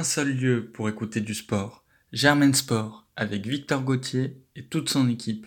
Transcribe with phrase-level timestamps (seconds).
[0.00, 5.10] un seul lieu pour écouter du sport, Germain Sport, avec Victor Gauthier et toute son
[5.10, 5.46] équipe.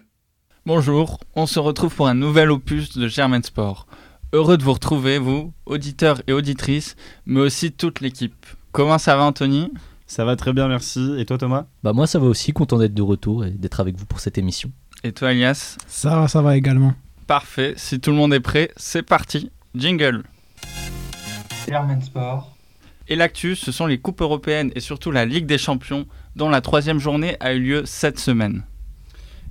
[0.67, 3.87] Bonjour, on se retrouve pour un nouvel opus de Germain Sport.
[4.31, 6.95] Heureux de vous retrouver, vous, auditeurs et auditrices,
[7.25, 8.45] mais aussi toute l'équipe.
[8.71, 9.71] Comment ça va Anthony?
[10.05, 11.15] Ça va très bien, merci.
[11.17, 11.65] Et toi Thomas?
[11.81, 14.37] Bah moi ça va aussi, content d'être de retour et d'être avec vous pour cette
[14.37, 14.71] émission.
[15.03, 15.77] Et toi Elias?
[15.87, 16.93] Ça va, ça va également.
[17.25, 19.49] Parfait, si tout le monde est prêt, c'est parti.
[19.73, 20.21] Jingle
[21.67, 22.52] Germain Sport.
[23.07, 26.61] Et l'actu, ce sont les coupes européennes et surtout la Ligue des Champions, dont la
[26.61, 28.63] troisième journée a eu lieu cette semaine.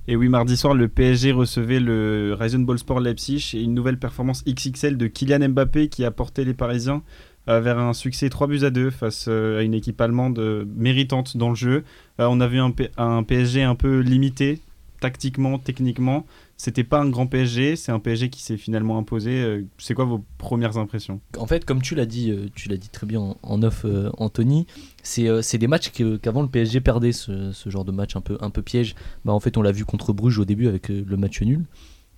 [0.07, 3.97] Et oui, mardi soir, le PSG recevait le Ryzen Ball Sport Leipzig et une nouvelle
[3.97, 7.03] performance XXL de Kylian Mbappé qui a porté les Parisiens
[7.47, 10.65] euh, vers un succès 3 buts à 2 face euh, à une équipe allemande euh,
[10.75, 11.83] méritante dans le jeu.
[12.17, 14.59] on a vu un, un, PSG un peu limité
[14.99, 16.25] tactiquement, techniquement.
[16.55, 19.65] C'était pas un grand PSG, c'est un PSG qui s'est finalement imposé.
[19.77, 21.19] C'est quoi vos premières impressions?
[21.37, 23.85] En fait, comme tu l'as dit, tu l'as dit très bien en, off,
[24.17, 24.67] Anthony,
[25.01, 28.61] c'est des matchs qu'avant le PSG perdait, ce, genre de match un peu, un peu
[28.61, 28.95] piège.
[29.25, 31.65] Bah, en fait, on l'a vu contre Bruges au début avec le match nul.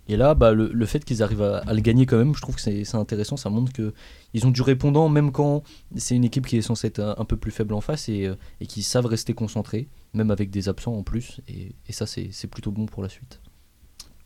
[0.08, 2.62] Et là, bah, le, fait qu'ils arrivent à, le gagner quand même, je trouve que
[2.62, 3.38] c'est intéressant.
[3.38, 5.64] Ça montre qu'ils ont du répondant, même quand
[5.96, 8.30] c'est une équipe qui est censée être un, peu plus faible en face et,
[8.62, 11.42] et qui savent rester concentrés, même avec des absents en plus.
[11.48, 13.40] Et ça, c'est plutôt bon pour la suite.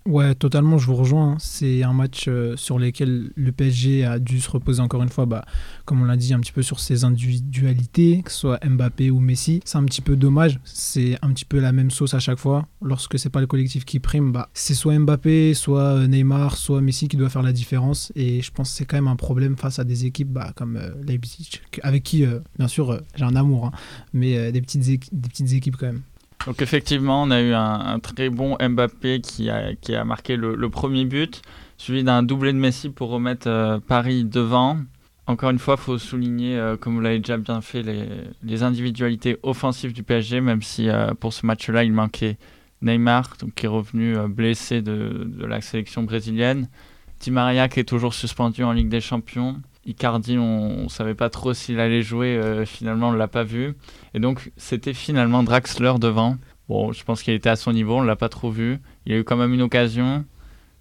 [0.10, 1.38] Ouais, totalement, je vous rejoins.
[1.40, 5.28] C'est un match euh, sur lequel le PSG a dû se reposer encore une fois,
[5.28, 5.46] bah,
[5.86, 9.20] comme on l'a dit, un petit peu sur ses individualités, que ce soit Mbappé ou
[9.20, 9.60] Messi.
[9.66, 12.68] C'est un petit peu dommage, c'est un petit peu la même sauce à chaque fois.
[12.82, 17.08] Lorsque c'est pas le collectif qui prime, bah, c'est soit Mbappé, soit Neymar, soit Messi
[17.08, 18.12] qui doit faire la différence.
[18.16, 20.76] Et je pense que c'est quand même un problème face à des équipes bah, comme
[20.78, 23.72] euh, Leipzig, avec qui, euh, bien sûr, euh, j'ai un amour, hein,
[24.14, 26.02] mais euh, des, petites des petites équipes quand même.
[26.46, 31.42] Donc effectivement, on a eu un, très bon Mbappé qui a, marqué le, premier but,
[31.78, 34.78] suivi d'un doublé de Messi pour remettre euh, Paris devant.
[35.28, 39.38] Encore une fois, il faut souligner, euh, comme vous l'avez déjà bien fait, les, individualités
[39.44, 42.38] offensives du PSG, même si euh, pour ce match-là, il manquait
[42.82, 46.70] Neymar, qui est revenu blessé de, la sélection brésilienne.
[47.20, 49.58] Di Maria qui est toujours suspendu en Ligue des Champions.
[49.86, 53.44] Icardi, on ne savait pas trop s'il allait jouer, euh, finalement on ne l'a pas
[53.44, 53.76] vu.
[54.14, 56.38] Et donc c'était finalement Draxler devant.
[56.68, 58.80] Bon, je pense qu'il était à son niveau, on ne l'a pas trop vu.
[59.06, 60.26] Il a eu quand même une occasion,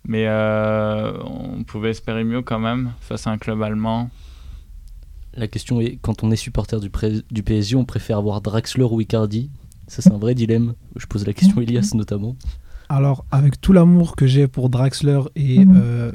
[0.05, 4.11] mais euh, on pouvait espérer mieux quand même face à un club allemand.
[5.35, 6.91] La question est, quand on est supporter du,
[7.31, 9.51] du PSG, on préfère avoir Draxler ou Icardi?
[9.87, 10.75] Ça c'est un vrai dilemme.
[10.97, 12.37] Je pose la question à Elias notamment.
[12.91, 16.11] Alors, avec tout l'amour que j'ai pour Draxler et euh,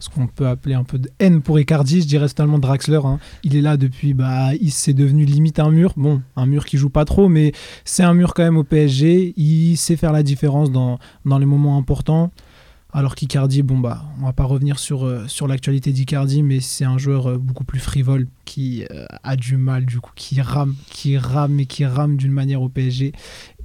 [0.00, 3.00] ce qu'on peut appeler un peu de haine pour Icardi, je dirais totalement Draxler.
[3.04, 3.20] Hein.
[3.44, 5.94] Il est là depuis, bah, il s'est devenu limite un mur.
[5.96, 7.52] Bon, un mur qui joue pas trop, mais
[7.84, 9.34] c'est un mur quand même au PSG.
[9.36, 12.32] Il sait faire la différence dans, dans les moments importants.
[12.92, 16.98] Alors qu'Icardi, bon bah, on va pas revenir sur, euh, l'actualité d'Icardi, mais c'est un
[16.98, 21.16] joueur euh, beaucoup plus frivole qui euh, a du mal, du coup, qui rame, qui
[21.16, 23.12] rame et qui rame d'une manière au PSG.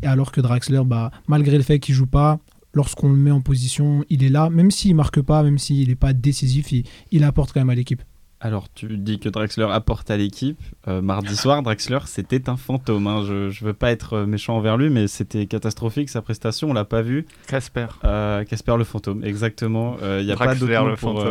[0.04, 2.40] Et alors que Draxler, bah, malgré le fait qu'il joue pas,
[2.74, 5.96] lorsqu'on le met en position, il est là, même s'il marque pas, même s'il n'est
[5.96, 6.72] pas décisif,
[7.12, 8.04] il apporte quand même à l'équipe.
[8.46, 10.62] Alors, tu dis que Draxler apporte à l'équipe.
[10.88, 13.08] Euh, mardi soir, Draxler, c'était un fantôme.
[13.08, 13.24] Hein.
[13.26, 16.70] Je ne veux pas être méchant envers lui, mais c'était catastrophique sa prestation.
[16.70, 17.26] On l'a pas vu.
[17.48, 17.88] Casper.
[18.04, 19.98] Casper euh, le fantôme, exactement.
[19.98, 21.26] Il euh, n'y a pas d'autre mot pour.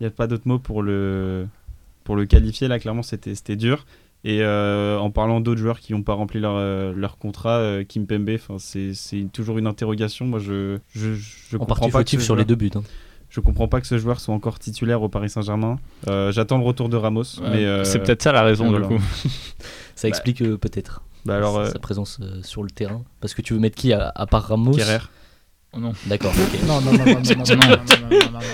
[0.00, 1.46] Il a pas d'autre mot pour le
[2.02, 2.66] pour le qualifier.
[2.66, 3.86] Là, clairement, c'était c'était dur.
[4.24, 6.58] Et en parlant d'autres joueurs qui n'ont pas rempli leur,
[6.94, 10.26] leur contrat, Kim Pembe, c'est toujours une interrogation.
[10.26, 12.72] Moi, je je, je en comprends pas que sur les deux buts.
[12.74, 12.82] Hein.
[13.34, 15.80] Je comprends pas que ce joueur soit encore titulaire au Paris Saint-Germain.
[16.06, 17.22] Euh, J'attends le retour de Ramos.
[17.40, 18.86] Ouais, mais euh, c'est peut-être ça la raison voilà.
[18.86, 19.02] du coup.
[19.96, 23.02] ça explique euh, peut-être bah alors, sa, sa présence euh, sur le terrain.
[23.20, 24.98] Parce que tu veux mettre qui à, à part Ramos Kerrer.
[25.76, 25.94] Oh non.
[26.06, 26.30] D'accord.
[26.30, 26.64] Okay.
[26.64, 28.44] Non, non, non, non, non, non,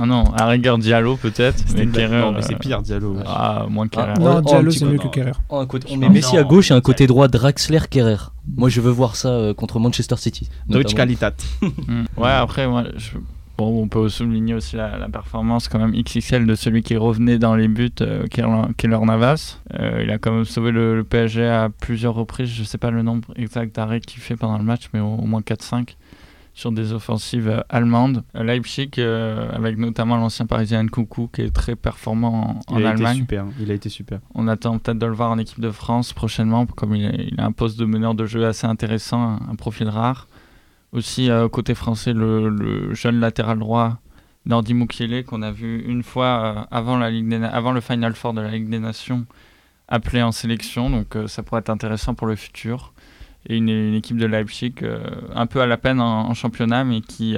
[0.00, 2.20] Ah non, à rigueur Diallo peut-être, mais Kerrer.
[2.20, 3.16] Non, mais c'est pire Diallo.
[3.16, 3.22] Euh...
[3.26, 4.14] Ah, moins Kerrer.
[4.18, 5.32] Ah, non, Diallo c'est mieux que Kerrer.
[5.48, 8.18] Oh, un côté, on met Messi à gauche et un côté droit Draxler Kerrer.
[8.56, 10.48] Moi je veux voir ça euh, contre Manchester City.
[10.68, 11.34] Deutsche Qualitat.
[11.62, 12.04] mm.
[12.16, 13.10] Ouais, après, moi, je...
[13.58, 17.38] Bon, on peut souligner aussi la, la, performance quand même XXL de celui qui revenait
[17.38, 19.60] dans les buts, euh, Keller Navas.
[19.78, 22.48] Euh, il a quand même sauvé le, le, PSG à plusieurs reprises.
[22.48, 25.14] Je ne sais pas le nombre exact d'arrêts qu'il fait pendant le match, mais au,
[25.14, 25.96] au moins 4-5
[26.54, 28.24] sur des offensives euh, allemandes.
[28.34, 33.18] Leipzig, avec notamment l'ancien parisien Coucou, qui est très performant en, il Allemagne.
[33.18, 34.20] Super, il a été super.
[34.34, 37.38] On attend peut-être de le voir en équipe de France prochainement, comme il a, il
[37.38, 40.26] a un poste de meneur de jeu assez intéressant, un, un profil rare.
[40.92, 43.98] Aussi, euh, côté français, le, jeune latéral droit
[44.44, 46.98] Nordi Mukiele, qu'on a vu une fois euh, avant,
[47.72, 49.24] le Final Four de la Ligue des Nations,
[49.88, 50.90] appelé en sélection.
[50.90, 52.92] Donc, euh, ça pourrait être intéressant pour le futur.
[53.48, 54.74] Et une, équipe de Leipzig
[55.34, 57.36] un peu à la peine en, championnat, mais qui,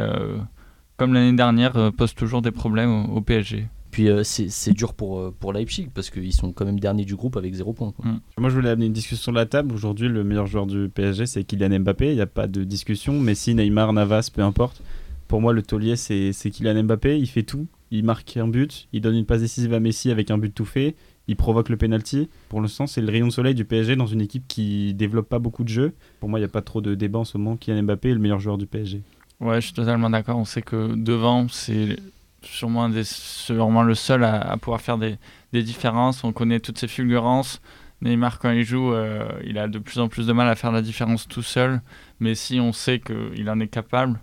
[0.99, 3.69] comme l'année dernière, pose toujours des problèmes au PSG.
[3.95, 7.15] Puis euh, c'est dur pour, euh, pour Leipzig parce qu'ils sont quand même derniers du
[7.15, 7.93] groupe avec 0 points.
[7.93, 8.05] quoi.
[8.39, 9.73] Moi, je voulais amener une discussion sur la table.
[9.73, 12.09] Aujourd'hui, le meilleur joueur du PSG, c'est Kylian Mbappé.
[12.11, 13.21] Il n'y a pas de discussion.
[13.21, 14.83] Messi, Neymar, Navas, peu importe.
[15.29, 17.21] Pour moi, le taulier, c'est c'est Kylian Mbappé.
[17.21, 17.69] Il fait tout.
[17.93, 18.89] Il marque un but.
[18.93, 20.97] Il donne une passe décisive à Messi avec un but tout fait.
[21.29, 22.29] Il provoque le penalty.
[22.49, 25.39] Pour l'instant, c'est le rayon de soleil du PSG dans une équipe qui développe pas
[25.39, 25.93] beaucoup de jeux.
[26.19, 27.57] Pour moi, il n'y a pas trop de débat en ce moment.
[27.57, 29.03] Kylian Mbappé est le meilleur joueur du PSG.
[29.39, 30.37] Ouais, je suis totalement d'accord.
[30.37, 31.97] On sait que devant, c'est
[32.45, 33.03] sûrement, des-
[33.49, 35.19] le seul à, pouvoir faire des,
[35.53, 36.25] différences.
[36.25, 37.61] On connaît toutes ses fulgurances.
[38.03, 40.73] Neymar, quand il joue, euh, il a de plus en plus de mal à faire
[40.73, 41.81] la différence tout seul.
[42.21, 44.21] Mais si on sait qu'il en est capable,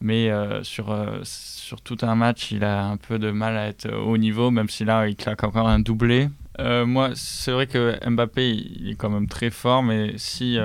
[0.00, 3.68] mais euh, sur, euh, sur tout un match, il a un peu de mal à
[3.68, 6.28] être au niveau, même si là, il claque encore un doublé.
[6.58, 10.58] Moi, c'est vrai que Mbappé, il est quand même très fort, mais si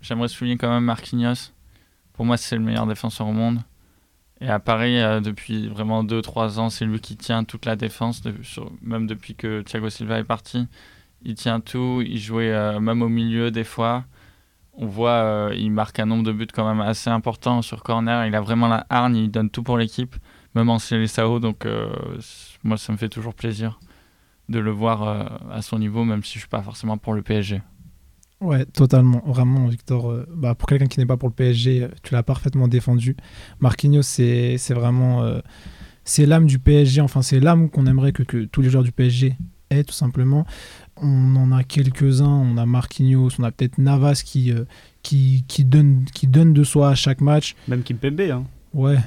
[0.00, 1.52] j'aimerais souligner quand même Marquinhos.
[2.14, 3.60] Pour moi, c'est le meilleur défenseur au monde.
[4.44, 8.22] Et à Paris, euh, depuis vraiment 2-3 ans, c'est lui qui tient toute la défense,
[8.82, 10.68] même depuis que Thiago Silva est parti.
[11.22, 14.04] Il tient tout, il jouait euh, même au milieu des fois.
[14.74, 18.26] On voit, euh, il marque un nombre de buts quand même assez important sur corner.
[18.26, 20.14] Il a vraiment la hargne, il donne tout pour l'équipe,
[20.54, 21.38] même en Sao.
[21.38, 21.66] Donc,
[22.64, 23.80] moi, ça me fait toujours plaisir
[24.50, 27.62] de le voir à son niveau, même si je suis pas forcément pour le PSG.
[28.44, 29.22] Ouais, totalement.
[29.26, 32.22] Vraiment, Victor, euh, bah, pour quelqu'un qui n'est pas pour le PSG, euh, tu l'as
[32.22, 33.16] parfaitement défendu.
[33.60, 35.22] Marquinhos, c'est c'est vraiment.
[35.22, 35.40] euh,
[36.04, 37.00] c'est l'âme du PSG.
[37.00, 39.36] Enfin, c'est l'âme qu'on aimerait que, que tous les joueurs du PSG
[39.70, 40.44] aient, tout simplement.
[40.96, 42.26] On en a quelques-uns.
[42.26, 44.64] On a Marquinhos, on a peut-être Navas qui, euh,
[45.02, 47.54] qui, qui, donne, qui donne de soi à chaque match.
[47.68, 48.20] Même Kimpembe.
[48.20, 48.44] Hein.
[48.74, 48.98] Ouais,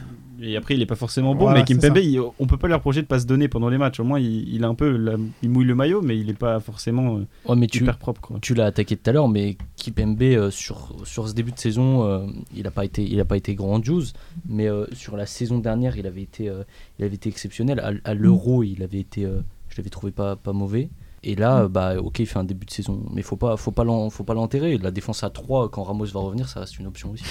[0.42, 2.74] Et après, il est pas forcément bon, Voilà, mais Kimpembe, il- on peut pas lui
[2.74, 4.00] reprocher de pas se donner pendant les matchs.
[4.00, 6.38] Au moins, il, il a un peu, la- il mouille le maillot, mais il est
[6.38, 8.22] pas forcément euh, Ouais, mais tu, hyper propre.
[8.22, 8.38] Quoi.
[8.42, 12.04] tu l'as attaqué tout à l'heure, mais Kipembe, euh, sur, sur ce début de saison,
[12.06, 12.26] euh,
[12.56, 14.14] il n'a pas, été- il a pas été grandiose,
[14.48, 16.64] mais euh, sur la saison dernière, il avait été, euh,
[17.00, 17.80] il avait été exceptionnel.
[17.80, 19.40] À, à l'Euro, il avait été, euh,
[19.70, 20.90] je l'avais trouvé pas, pas mauvais.
[21.24, 23.72] Et là, euh, bah, ok, il fait un début de saison, mais faut pas, faut
[23.72, 24.78] pas l'en- faut pas l'enterrer.
[24.78, 27.24] La défense à 3, quand Ramos va revenir, ça reste une option aussi.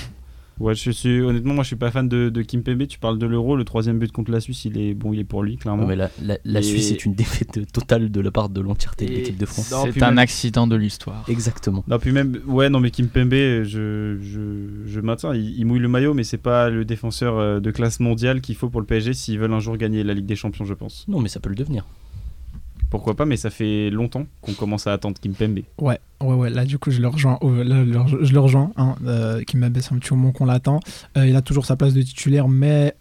[0.59, 2.87] Ouais, je suis honnêtement, moi, je suis pas fan de, de Kimpembe.
[2.87, 5.25] Tu parles de l'Euro, le troisième but contre la Suisse, il est bon, il est
[5.25, 5.83] pour lui, clairement.
[5.83, 8.61] Ouais, mais la, la- la Et- Suisse est une défaite totale de la part de
[8.63, 9.71] l'entièreté de l'équipe de France.
[9.71, 11.25] Non, C'est un même- accident de l'histoire.
[11.29, 11.85] Exactement.
[11.89, 15.89] Non, puis même, ouais, non, mais Kimpembe, je, je, je maintiens, il, il mouille le
[15.89, 19.13] maillot, mais c'est pas le défenseur euh, de classe mondiale qu'il faut pour le PSG
[19.13, 21.05] s'ils veulent un jour gagner la Ligue des Champions, je pense.
[21.09, 21.85] Non, mais ça peut le devenir.
[22.91, 25.61] Pourquoi pas, mais ça fait longtemps qu'on commence à attendre Kimpembe.
[25.81, 26.51] Ouais, ouais, ouais.
[26.51, 27.39] Là, du coup, je le rejoins.
[27.43, 28.71] là, je le- rejoins.
[28.77, 30.81] Hein, euh, m'abaisse un petit moment qu'on l'attend.
[31.17, 32.95] Euh, il a toujours sa place de titulaire, mais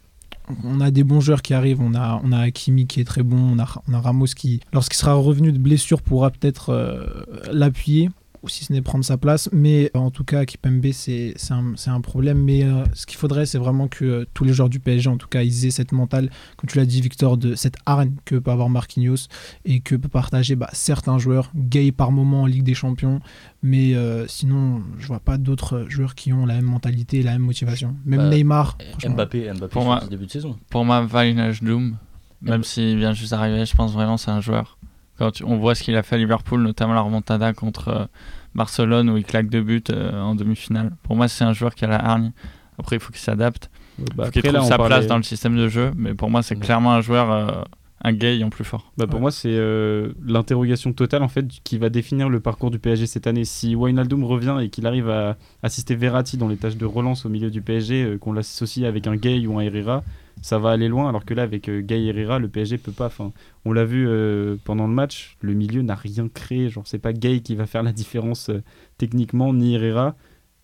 [0.64, 1.82] on a des bons joueurs qui arrivent.
[1.82, 3.38] On a, on a Hakimi qui est très bon.
[3.38, 7.06] On a, on a Ramos qui, lorsqu'il sera revenu de blessure, pourra peut-être euh,
[7.52, 8.10] l'appuyer
[8.46, 9.50] ou si ce n'est prendre sa place.
[9.52, 12.44] Mais en tout cas, Kipembe, c'est c'est un, problème.
[12.44, 15.18] Mais euh, ce qu'il faudrait, c'est vraiment que euh, tous les joueurs du PSG, en
[15.18, 18.36] tout cas, ils aient cette mentale, comme tu l'as dit, Victor, de cette hargne que
[18.36, 19.28] peut avoir Marquinhos
[19.66, 23.20] et que peut partager bah, certains joueurs, Gay par moment en Ligue des Champions,
[23.64, 27.32] mais euh, sinon, je vois pas d'autres joueurs qui ont la même mentalité et la
[27.32, 27.96] même motivation.
[28.06, 28.78] Même Euh, Neymar.
[29.04, 30.56] Mbappé, Mbappé Pour moi- début de saison.
[30.70, 31.98] Pour moi, Valinage Doom,
[32.42, 34.78] même s'il vient juste d'arriver, je pense vraiment que c'est un joueur.
[35.18, 38.06] Quand tu- on voit ce qu'il a fait à Liverpool, notamment la remontada contre euh,
[38.54, 40.92] Barcelone où il claque deux buts euh, en demi-finale.
[41.04, 42.32] Pour moi, c'est un joueur qui a la hargne.
[42.80, 43.70] Après, il faut qu'il s'adapte,
[44.00, 45.92] il Bah, faut qu'il trouve sa parlait- place dans le système de jeu.
[45.96, 46.62] Mais pour moi, c'est Ouais.
[46.62, 47.62] clairement un joueur, euh,
[48.04, 48.92] un gay en plus fort.
[48.98, 49.22] Bah, pour Ouais.
[49.22, 53.26] moi, c'est euh, l'interrogation totale en fait qui va définir le parcours du PSG cette
[53.28, 53.46] année.
[53.46, 57.30] Si Wijnaldum revient et qu'il arrive à assister Verratti dans les tâches de relance au
[57.30, 60.04] milieu du PSG, euh, qu'on l'associe avec un Gay ou un Herrera,
[60.42, 61.10] ça va aller loin.
[61.10, 63.08] Alors que là, avec euh, et Herrera, le PSG peut pas.
[63.08, 63.32] Enfin,
[63.66, 66.70] on l'a vu euh, pendant le match, le milieu n'a rien créé.
[66.70, 68.64] Genre, c'est pas Gay qui va faire la différence euh,
[68.98, 70.16] techniquement, ni Herrera.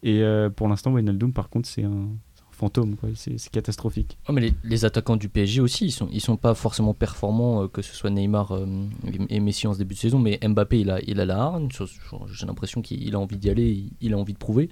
[0.04, 0.24] Et
[0.56, 2.08] pour l'instant, Wijnaldum, par contre, c'est un,
[2.50, 2.96] fantôme.
[3.14, 4.18] C'est catastrophique.
[4.28, 7.96] Ouais, mais les, attaquants du PSG aussi, ils sont, sont pas forcément performants, que ce
[7.96, 8.58] soit Neymar
[9.30, 11.70] et Messi en ce début de saison, mais Mbappé, il a, il a la hargne.
[12.32, 14.70] J'ai l'impression qu'il a envie d'y aller, il a envie de prouver,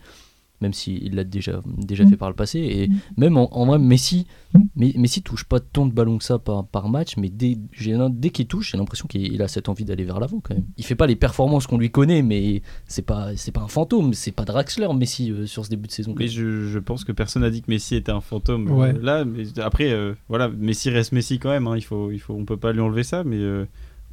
[0.61, 2.59] même s'il l'a déjà, déjà fait par le passé.
[2.59, 4.27] Et même en, en vrai, Messi,
[4.75, 8.29] mais, Messi touche pas tant de ballons que ça par, par match, mais dès, dès
[8.29, 10.65] qu'il touche, j'ai l'impression qu'il il a cette envie d'aller vers l'avant quand même.
[10.77, 14.13] Il fait pas les performances qu'on lui connaît, mais c'est pas, c'est pas un fantôme,
[14.13, 16.13] c'est pas Draxler, Messi, euh, sur ce début de saison.
[16.17, 18.69] Mais je, je pense que personne n'a dit que Messi était un fantôme.
[18.71, 18.93] Ouais.
[18.93, 21.67] euh, là, mais après, euh, voilà, Messi reste Messi quand même.
[21.67, 23.65] hein, il faut, il faut, on peut pas lui enlever ça, mais euh,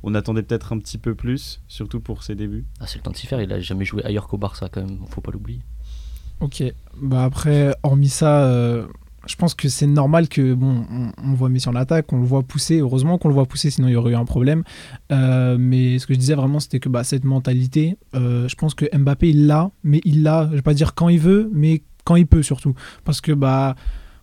[0.03, 2.65] on attendait peut-être un petit peu plus, surtout pour ses débuts.
[2.81, 4.83] Ah, c'est le temps de s'y faire, il a jamais joué ailleurs qu'au Barça quand
[4.83, 5.61] même, faut pas l'oublier.
[6.41, 6.63] Ok.
[7.01, 8.87] Bah après, hormis ça, euh,
[9.27, 10.85] je pense que c'est normal que bon,
[11.23, 12.79] on, voit Messi en attaque, on le voit pousser.
[12.79, 14.63] Heureusement qu'on le voit pousser, sinon il y aurait eu un problème.
[15.13, 18.75] Euh, mais ce que je disais vraiment, c'était que bah, cette mentalité, euh, je pense
[18.75, 20.49] que Mbappé il l'a, mais il l'a.
[20.51, 22.75] Je vais pas dire quand il veut, mais quand il peut surtout,
[23.05, 23.75] parce que bah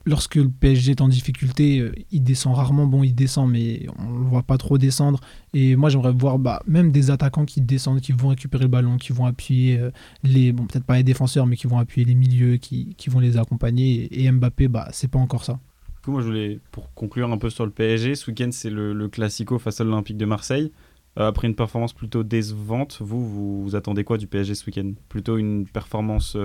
[0.05, 2.85] lorsque le PSG est en difficulté, euh, il descend rarement.
[2.85, 5.19] Bon, il descend, mais on le voit pas trop descendre.
[5.53, 8.97] Et moi, j'aimerais voir bah, même des attaquants qui descendent, qui vont récupérer le ballon,
[8.97, 9.91] qui vont appuyer euh,
[10.23, 13.19] les, bon, peut-être pas les défenseurs, mais qui vont appuyer les milieux, qui, qui vont
[13.19, 14.07] les accompagner.
[14.11, 15.53] Et, Mbappé, bah, c'est pas encore ça.
[15.53, 18.69] Du coup, moi, je voulais, pour conclure un peu sur le PSG, ce week-end, c'est
[18.69, 20.71] le, le Classico face à l'Olympique de Marseille.
[21.19, 24.93] Euh, après une performance plutôt décevante, vous, vous, attendez quoi du PSG ce week-end?
[25.09, 26.35] Plutôt une performance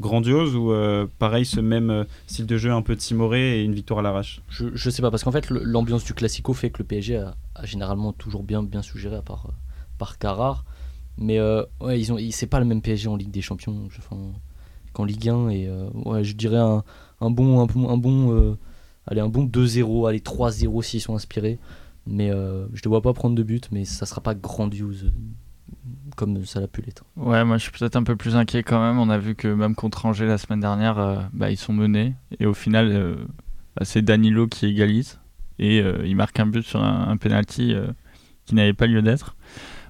[0.00, 3.74] grandiose ou euh, pareil ce même euh, style de jeu un peu timoré et une
[3.74, 4.42] victoire à l'arrache?
[4.48, 7.36] Je, je sais pas parce qu'en fait l'ambiance du classico fait que le PSG a,
[7.64, 9.52] généralement toujours bien bien suggéré à part euh,
[9.98, 10.64] par Carrare.
[11.18, 11.38] Mais
[11.80, 13.88] ouais ils ont c'est pas le même PSG en Ligue des Champions
[14.94, 15.68] qu'en Ligue 1 et
[16.22, 16.82] je dirais un,
[17.30, 18.56] bon un bon,
[19.06, 21.58] allez un bon 2-0 allez 3-0 s'ils sont inspirés.
[22.06, 25.12] Mais je ne vois pas prendre de but mais ça sera pas grandiose
[26.16, 27.04] comme ça l'a pu l'être.
[27.16, 28.98] Ouais, moi je suis peut-être un peu plus inquiet quand même.
[28.98, 32.14] On a vu que même contre Angers la semaine dernière, euh, bah, ils sont menés.
[32.38, 33.16] Et au final, euh,
[33.76, 35.18] bah, c'est Danilo qui égalise.
[35.58, 37.74] Et euh, il marque un but sur un, penalty
[38.46, 39.36] qui n'avait pas lieu d'être.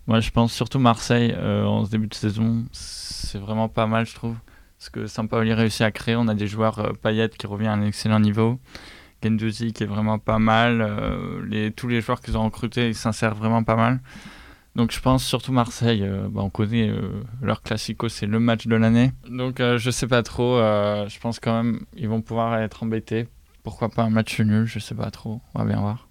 [0.07, 2.65] Moi je pense surtout Marseille en ce début de saison.
[2.73, 4.37] C'est vraiment pas mal, je trouve.
[4.79, 6.17] Ce que Sampaoli réussit à créer.
[6.17, 8.59] On a des joueurs Payet qui revient à un excellent niveau.
[9.23, 10.85] Gendouzi qui est vraiment pas mal.
[11.77, 14.01] tous les joueurs qu'ils ont recrutés, ils s'insèrent vraiment pas mal.
[14.77, 18.67] Donc je pense surtout Marseille, euh, bah, on connaît euh, leur classico, c'est le match
[18.67, 19.13] de l'année.
[19.29, 23.27] Donc euh, je sais pas trop, je pense quand même ils vont pouvoir être embêtés.
[23.63, 26.09] Pourquoi pas un match nul, je sais pas trop, on va bien voir.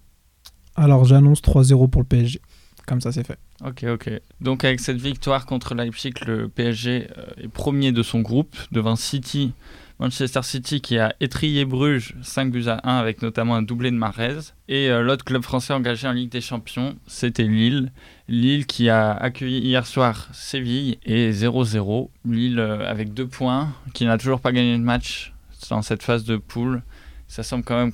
[0.76, 2.40] Alors j'annonce 3-0 pour le PSG,
[2.86, 3.38] comme ça c'est fait.
[3.64, 4.10] Ok, ok.
[4.40, 9.52] Donc avec cette victoire contre Leipzig, le PSG est premier de son groupe devant City,
[10.00, 13.96] Manchester City qui a étrié Bruges 5 buts à 1 avec notamment un doublé de
[13.96, 14.38] Marez.
[14.66, 17.92] Et euh, l'autre club français engagé en Ligue des Champions, c'était Lille.
[18.26, 22.08] Lille qui a accueilli hier soir Séville et 0-0.
[22.24, 25.34] Lille euh, avec deux points, qui n'a toujours pas gagné de match
[25.68, 26.82] dans cette phase de poule.
[27.28, 27.92] Ça semble quand même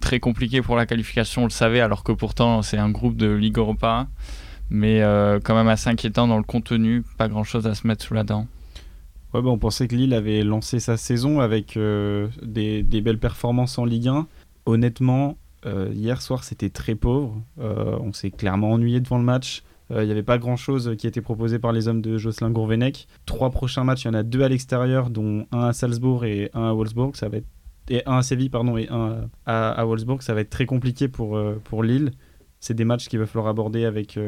[0.00, 3.30] très compliqué pour la qualification, on le savait, alors que pourtant c'est un groupe de
[3.30, 4.08] Ligue Europa.
[4.70, 8.02] Mais euh, quand même assez inquiétant dans le contenu, pas grand chose à se mettre
[8.02, 8.48] sous la dent.
[9.34, 13.78] Ouais, bah, on pensait que Lille avait lancé sa saison avec euh, des, belles performances
[13.78, 14.28] en Ligue 1.
[14.64, 15.36] Honnêtement,
[15.66, 17.42] euh, hier soir, c'était très pauvre.
[17.58, 19.64] Euh, on s'est clairement ennuyé devant le match.
[19.90, 23.06] Il n'y avait pas grand-chose qui était proposé par les hommes de Jocelyn Gourvenec.
[23.26, 26.50] Trois prochains matchs, il y en a deux à l'extérieur, dont un à Salzbourg et
[26.54, 27.16] un à Wolfsburg.
[27.16, 27.46] Ça va être...
[27.90, 30.22] Et un à Séville, pardon, et un à, Wolfsburg.
[30.22, 32.12] Ça va être très compliqué pour, pour Lille.
[32.60, 34.18] C'est des matchs qu'il va falloir aborder avec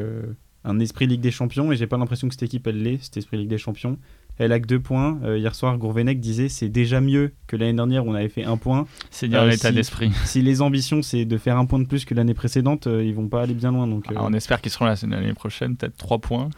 [0.63, 1.71] un esprit Ligue des Champions.
[1.71, 3.97] Et j'ai pas l'impression que cette équipe, elle l'est, cet esprit Ligue des Champions.
[4.39, 5.19] Elle a que deux points.
[5.23, 8.43] Euh, hier soir, Gourvenec disait c'est déjà mieux que l'année dernière où on avait fait
[8.43, 8.85] un point.
[9.09, 10.11] C'est dire euh, l'état d'esprit.
[10.25, 13.15] Si les ambitions c'est de faire un point de plus que l'année précédente, euh, ils
[13.15, 13.87] vont pas aller bien loin.
[13.87, 16.49] Donc, ah, on espère qu'ils seront là l'année prochaine, peut-être trois points.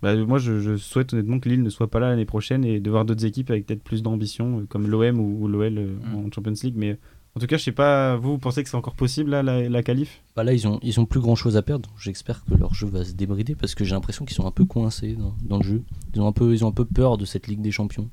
[0.00, 2.90] Bah, moi, je, souhaite honnêtement que Lille ne soit pas là l'année prochaine et de
[2.90, 6.14] voir d'autres équipes avec peut-être plus d'ambition, comme l'OM ou, l'OL mm.
[6.14, 6.76] en Champions League.
[6.76, 6.98] Mais
[7.38, 9.82] en tout cas, je sais pas, vous, pensez que c'est encore possible là, la, la
[9.84, 10.24] qualif?
[10.34, 11.88] Bah Là, ils ont, ils ont plus grand chose à perdre.
[11.96, 14.64] J'espère que leur jeu va se débrider parce que j'ai l'impression qu'ils sont un peu
[14.64, 15.16] coincés
[15.48, 15.84] dans, le jeu.
[16.14, 18.10] Ils ont, un peu, ils ont un peu peur de cette Ligue des Champions.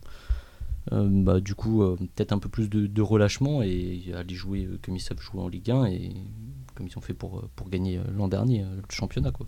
[0.92, 4.78] Euh, bah, du coup, euh, peut-être un peu plus de, relâchement et aller jouer euh,
[4.80, 6.14] comme ils savent jouer en Ligue 1 et
[6.76, 9.32] comme ils ont fait pour, pour gagner l'an dernier le championnat.
[9.32, 9.48] Quoi.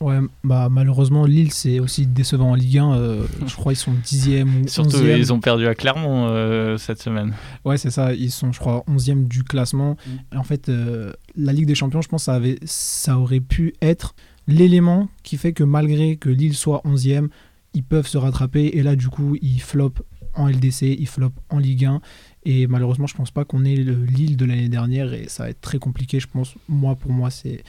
[0.00, 2.94] Ouais, bah malheureusement Lille c'est aussi décevant en Ligue 1.
[2.94, 7.00] Euh, je crois ils sont 10e ou Surtout ils ont perdu à Clermont euh, cette
[7.00, 7.34] semaine.
[7.64, 9.96] Ouais c'est ça, ils sont je crois 11e du classement.
[10.06, 10.38] Mm.
[10.38, 14.16] en fait euh, la Ligue des Champions je pense ça, avait, ça aurait pu être
[14.48, 17.28] l'élément qui fait que malgré que Lille soit 11e,
[17.72, 20.02] ils peuvent se rattraper et là du coup ils flopent
[20.34, 22.00] en LDC, ils flopent en Ligue 1
[22.44, 25.50] et malheureusement je pense pas qu'on ait le Lille de l'année dernière et ça va
[25.50, 26.56] être très compliqué je pense.
[26.68, 27.62] Moi pour moi c'est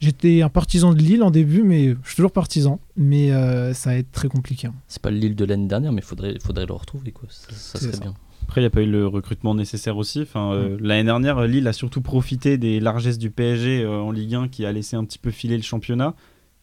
[0.00, 2.80] J'étais un partisan de Lille en début, mais je suis toujours partisan.
[2.96, 4.66] Mais euh, ça va être très compliqué.
[4.66, 4.74] Hein.
[4.88, 7.12] C'est pas le Lille de l'année dernière, mais il faudrait, faudrait le retrouver.
[7.12, 7.28] Quoi.
[7.30, 8.14] Ça, serait bien.
[8.42, 10.22] Après, il n'y a pas eu le recrutement nécessaire aussi.
[10.22, 10.76] Enfin, euh.
[10.80, 14.66] L'année dernière, Lille a surtout profité des largesses du PSG euh, en Ligue 1 qui
[14.66, 16.14] a laissé un petit peu filer le championnat.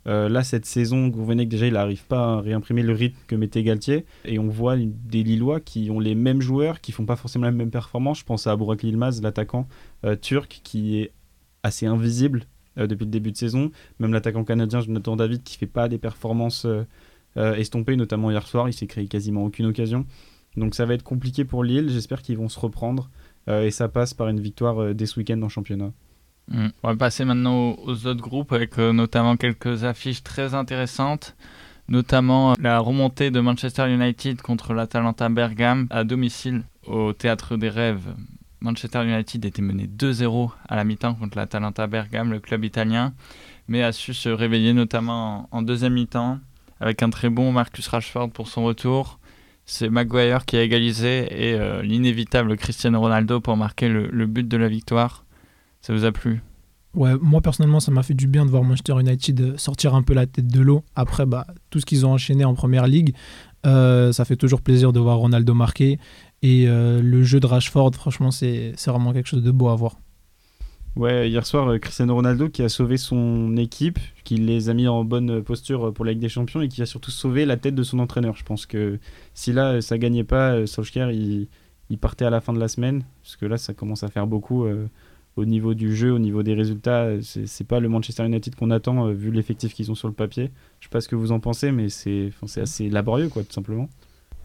[0.05, 4.05] là, cette saison, Gourvenec, déjà, il n'arrive pas à réimprimer le rythme que mettait Galtier.
[4.25, 7.51] Et on voit des Lillois qui ont les mêmes joueurs, qui font pas forcément la
[7.51, 8.19] même performance.
[8.19, 9.67] Je pense à Burak Yilmaz, l'attaquant
[10.21, 11.11] turc, qui est
[11.63, 12.45] assez invisible
[12.77, 13.71] euh, depuis le début de saison.
[13.99, 16.85] Même l'attaquant canadien Jonathan David qui fait pas des performances euh,
[17.37, 20.05] euh, estompées, notamment hier soir, il s'est créé quasiment aucune occasion.
[20.55, 21.89] Donc ça va être compliqué pour Lille.
[21.89, 23.09] J'espère qu'ils vont se reprendre
[23.47, 25.91] et ça passe par une victoire dès ce week-end en championnat.
[26.49, 26.67] Mm.
[26.83, 31.35] On va passer maintenant aux, autres groupes avec notamment quelques affiches très intéressantes
[31.87, 38.13] notamment la remontée de Manchester United contre l'Atalanta Bergame à domicile au Théâtre des Rêves
[38.61, 43.13] Manchester United était mené 2-0 à la mi-temps contre l'Atalanta Bergame, le club italien,
[43.67, 46.39] mais a su se réveiller notamment en, deuxième mi-temps
[46.79, 49.19] avec un très bon Marcus Rashford pour son retour.
[49.65, 54.57] c'est Maguire qui a égalisé et euh, l'inévitable Cristiano Ronaldo pour marquer le, but de
[54.57, 55.25] la victoire.
[55.81, 56.41] Ça vous a plu?
[56.93, 60.13] Ouais, moi personnellement, ça m'a fait du bien de voir Manchester United sortir un peu
[60.13, 60.83] la tête de l'eau.
[60.95, 63.15] Après, bah, tout ce qu'ils ont enchaîné en première ligue,
[63.65, 65.99] euh, ça fait toujours plaisir de voir Ronaldo marquer.
[66.41, 69.97] Et euh, le jeu de Rashford, franchement, c'est vraiment quelque chose de beau à voir.
[70.97, 74.87] Ouais, hier soir, euh, Cristiano Ronaldo qui a sauvé son équipe, qui les a mis
[74.89, 77.75] en bonne posture pour la Ligue des Champions et qui a surtout sauvé la tête
[77.75, 78.35] de son entraîneur.
[78.35, 78.99] Je pense que
[79.33, 81.47] si là, ça gagnait pas, euh, Solskjaer, il,
[81.89, 84.25] il partait à la fin de la semaine, parce que là, ça commence à faire
[84.25, 84.87] beaucoup euh,
[85.35, 87.07] au niveau du jeu, au niveau des résultats.
[87.21, 90.51] C'est pas le Manchester United qu'on attend, euh, vu l'effectif qu'ils ont sur le papier.
[90.79, 93.89] Je sais pas ce que vous en pensez, mais c'est assez laborieux, quoi, tout simplement.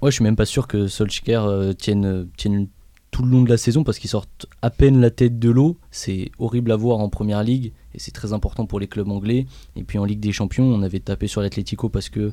[0.03, 2.69] Ouais, je suis même pas sûr que Solskjaer euh, tienne, tienne
[3.11, 5.79] tout le long de la saison parce qu'ils sortent à peine la tête de l'eau.
[5.91, 9.47] C'est horrible à voir en première ligue et c'est très important pour les clubs anglais.
[9.75, 12.33] Et puis en Ligue des Champions, on avait tapé sur l'Atlético parce que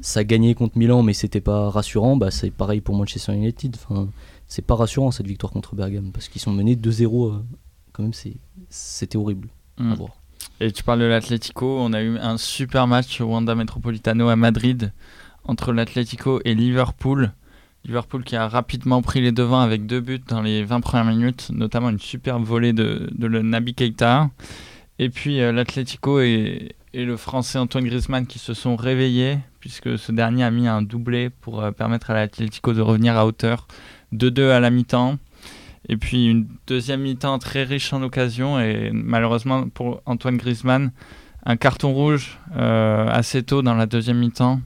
[0.00, 2.16] ça gagnait contre Milan, mais c'était pas rassurant.
[2.16, 3.76] Bah, c'est pareil pour Manchester United.
[3.76, 4.08] Enfin,
[4.48, 7.26] c'est pas rassurant cette victoire contre Bergame parce qu'ils sont menés 2-0.
[7.28, 7.42] euh,
[7.92, 8.12] quand même,
[8.70, 9.94] c'était horrible à Mm.
[9.94, 10.10] voir.
[10.60, 14.36] Et tu parles de l'Atlético, on a eu un super match au Wanda Metropolitano à
[14.36, 14.92] Madrid
[15.44, 17.32] entre l'Atlético et Liverpool.
[17.84, 21.50] Liverpool qui a rapidement pris les devants avec deux buts dans les 20 premières minutes,
[21.52, 24.30] notamment une superbe volée de, de le Naby Keita.
[24.98, 29.98] Et puis euh, l'Atlético et, et le Français Antoine Griezmann qui se sont réveillés, puisque
[29.98, 33.66] ce dernier a mis un doublé pour euh, permettre à l'Atlético de revenir à hauteur.
[34.14, 35.18] 2-2 à la mi-temps.
[35.88, 40.92] Et puis une deuxième mi-temps très riche en occasions et malheureusement pour Antoine Griezmann,
[41.44, 44.60] un carton rouge euh, assez tôt dans la deuxième mi-temps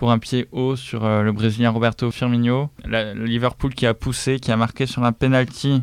[0.00, 2.70] pour un pied haut sur euh, le Brésilien Roberto Firmino.
[2.86, 5.82] La- Liverpool qui a poussé, qui a marqué sur un penalty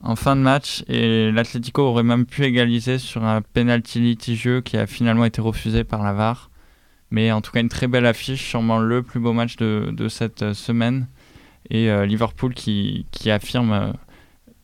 [0.00, 4.78] en fin de match et l'Atlético aurait même pu égaliser sur un penalty litigieux qui
[4.78, 6.50] a finalement été refusé par la VAR.
[7.10, 10.40] Mais en tout cas une très belle affiche, sûrement le plus beau match de, cette
[10.40, 11.06] euh, semaine.
[11.68, 13.92] Et euh, Liverpool qui, qui affirme,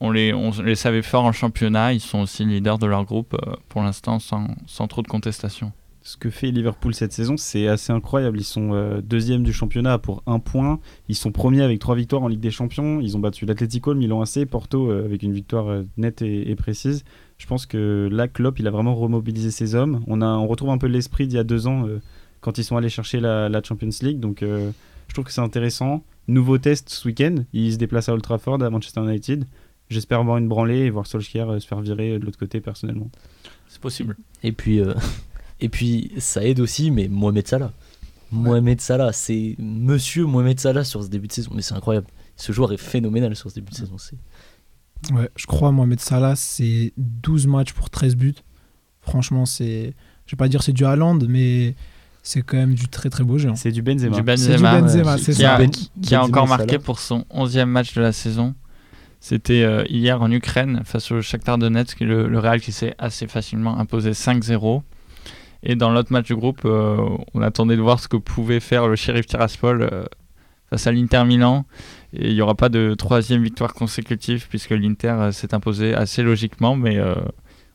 [0.01, 0.33] on, les,
[0.75, 3.37] savait forts en championnat, ils sont aussi leaders de leur groupe
[3.69, 5.73] pour l'instant sans trop de contestation.
[6.03, 8.41] Ce que fait Liverpool cette saison, c'est assez incroyable.
[8.41, 10.81] Ils sont euh, deuxième du championnat pour un point.
[11.09, 13.01] Ils sont premiers avec trois victoires en Ligue des Champions.
[13.01, 16.51] Ils ont battu l'Atlético, le Milan AC, Porto euh, avec une victoire euh, nette et,
[16.51, 17.05] et précise.
[17.37, 20.03] Je pense que là, Klopp, il a vraiment remobilisé ses hommes.
[20.07, 22.01] On, a, on retrouve un peu l'esprit d'il y a deux ans euh,
[22.41, 24.21] quand ils sont allés chercher la, la Champions League.
[24.21, 24.71] Donc, euh,
[25.09, 26.05] je trouve que c'est intéressant.
[26.29, 27.37] Nouveau test ce week-end.
[27.53, 29.45] Ils se déplacent à Old Trafford, à Manchester United.
[29.89, 33.11] J'espère voir une branlée et voir Solskjaer euh, se faire virer de l'autre côté personnellement.
[33.69, 34.17] C'est possible.
[34.43, 34.95] Et puis, euh,
[35.61, 37.73] et puis ça aide aussi, mais Mohamed Salah.
[38.33, 41.51] Mohamed Salah, c'est monsieur Mohamed Salah sur ce début de saison.
[41.55, 42.07] Mais c'est incroyable.
[42.37, 43.97] Ce joueur est phénoménal sur ce début de saison.
[43.99, 44.17] C'est
[45.15, 48.35] Ouais, je crois, Mohamed Salah, c'est 12 matchs pour 13 buts.
[49.01, 49.95] Franchement, c'est.
[50.27, 51.75] Je vais pas dire c'est du Haaland, mais
[52.23, 53.49] c'est quand même du très très beau jeu.
[53.49, 53.57] hein.
[53.57, 54.11] C'est du Benzema.
[54.11, 55.55] Du C'est Benzema, du Benzema, ouais, c'est qui ça.
[55.55, 56.79] a, Ben- qui- a encore marqué Salah.
[56.81, 58.55] pour son 11e match de la saison.
[59.21, 63.27] C'était euh, hier en Ukraine face au Shakhtar Donetsk, le, le Real qui s'est assez
[63.27, 64.83] facilement imposé 5-0.
[65.63, 66.97] Et dans l'autre match du groupe, euh,
[67.35, 70.05] on attendait de voir ce que pouvait faire le Sheriff Tiraspol euh,
[70.71, 71.65] face à l'Inter Milan.
[72.13, 76.23] Et il n'y aura pas de troisième victoire consécutive puisque l'Inter euh, s'est imposé assez
[76.23, 76.99] logiquement, mais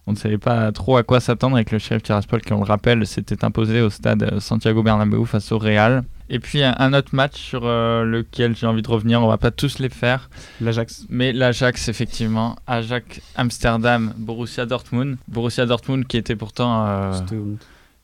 [0.08, 2.66] on ne savait pas trop à quoi s'attendre avec le Sheriff Tiraspol qui, on le
[2.66, 6.04] rappelle, s'était imposé au stade Santiago Bernabéu face au Real.
[6.30, 9.52] Et puis un, autre match sur euh, lequel j'ai envie de revenir, on va pas
[9.52, 11.06] tous les faire, L'Ajax.
[11.10, 17.12] mais l'Ajax effectivement, Ajax Amsterdam, Borussia Dortmund, Borussia Dortmund qui était pourtant euh,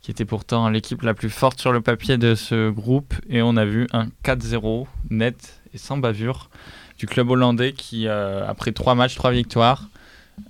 [0.02, 3.14] qui était pourtant l'équipe la plus forte sur le papier de ce groupe.
[3.30, 6.50] Et on a vu un 4-0 net et sans bavure
[6.98, 9.90] du club hollandais qui, euh, après trois matchs, trois victoires,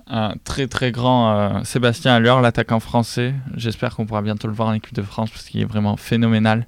[0.08, 3.34] un très très grand euh, Sébastien Haller, l'attaquant français.
[3.56, 6.68] J'espère qu'on pourra bientôt le voir en équipe de France parce qu'il est vraiment phénoménal.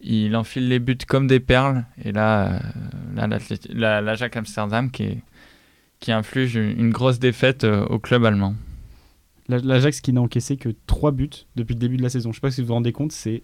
[0.00, 1.84] Il enfile les buts comme des perles.
[2.02, 2.60] Et là,
[3.16, 5.22] euh, l'Ajax Amsterdam qui,
[6.00, 8.54] qui inflige une, une grosse défaite euh, au club allemand.
[9.48, 12.30] La- L'Ajax qui n'a encaissé que 3 buts depuis le début de la saison.
[12.32, 13.42] Je sais pas si vous vous rendez compte, c'est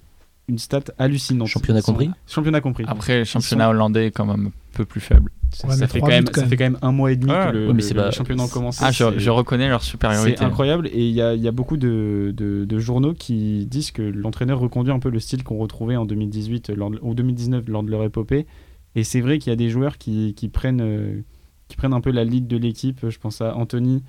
[0.48, 1.46] une stat hallucinante.
[1.48, 2.84] Championnat sont- compris Championnat compris.
[2.88, 5.30] Après, championnat sont- hollandais est quand même un peu plus faible.
[5.52, 6.50] ça, Ouais, ça mais fait quand même, buts, quand ça même.
[6.50, 7.46] fait quand même un mois et demi Ouais.
[7.48, 8.80] que le, Ouais, mais le- c'est le pas- championnat a commencé.
[8.84, 10.36] Ah, je, reconnais leur supériorité.
[10.38, 13.66] C'est incroyable et il y a, il y a beaucoup de, de- de journaux qui
[13.66, 17.14] disent que l'entraîneur reconduit un peu le style qu'on retrouvait en 2018 lors de- ou
[17.14, 18.46] 2019 lors de leur épopée.
[18.94, 21.20] Et c'est vrai qu'il y a des joueurs qui, qui prennent, euh,
[21.68, 23.08] qui prennent un peu la lead de l'équipe.
[23.08, 24.02] Je pense à Anthony,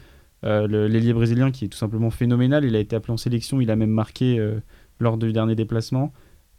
[0.43, 2.65] euh, l'ailier brésilien qui est tout simplement phénoménal.
[2.65, 4.60] Il a été appelé en sélection, il a même marqué euh,
[4.99, 6.12] lors du dernier déplacement.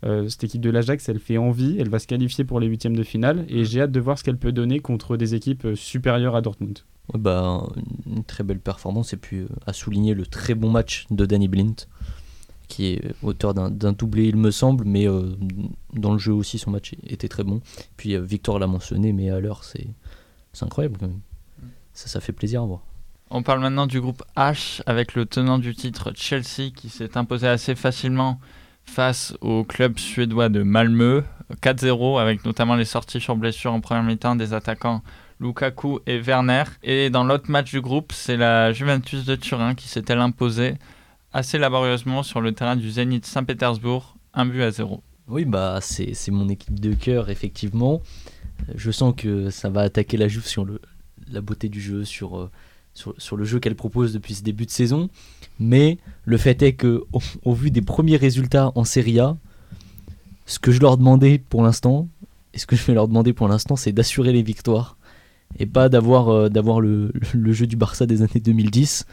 [0.04, 2.96] Euh, cette équipe de l'Ajax, elle fait envie, elle va se qualifier pour les huitièmes
[2.96, 5.74] de finale et j'ai hâte de voir ce qu'elle peut donner contre des équipes euh,
[5.76, 6.80] supérieures à Dortmund.
[7.12, 7.64] Ouais, bah,
[8.06, 11.46] une très belle performance et puis euh, à souligner le très bon match de Danny
[11.46, 11.86] Blint
[12.72, 15.28] qui est auteur d'un d'un doublé, il me semble, mais euh,
[15.92, 17.60] dans le jeu aussi, son match était très bon.
[17.98, 19.88] Puis euh, Victor l'a mentionné, mais à l'heure, c'est
[20.54, 21.20] c'est incroyable quand même.
[21.92, 22.80] Ça, ça fait plaisir à voir.
[23.34, 27.48] On parle maintenant du groupe H avec le tenant du titre Chelsea qui s'est imposé
[27.48, 28.38] assez facilement
[28.84, 31.22] face au club suédois de Malmö
[31.62, 35.02] 4-0 avec notamment les sorties sur blessure en première mi-temps des attaquants
[35.40, 36.64] Lukaku et Werner.
[36.82, 40.74] Et dans l'autre match du groupe, c'est la Juventus de Turin qui s'était imposée
[41.32, 45.02] assez laborieusement sur le terrain du Zénith Saint-Pétersbourg, un but à zéro.
[45.26, 48.02] Oui, bah c'est mon équipe de cœur, effectivement.
[48.68, 50.66] Euh, Je sens que ça va attaquer la Juve sur
[51.30, 52.50] la beauté du jeu, sur, euh,
[52.94, 55.08] sur, le jeu qu'elle propose depuis ce début de saison.
[55.58, 57.04] Mais le fait est que,
[57.44, 59.36] au, vu des premiers résultats en Serie A,
[60.46, 62.08] ce que je leur demandais pour l'instant,
[62.54, 64.96] et ce que je vais leur demander pour l'instant, c'est d'assurer les victoires
[65.58, 69.06] et pas d'avoir euh, le, jeu du Barça des années 2010.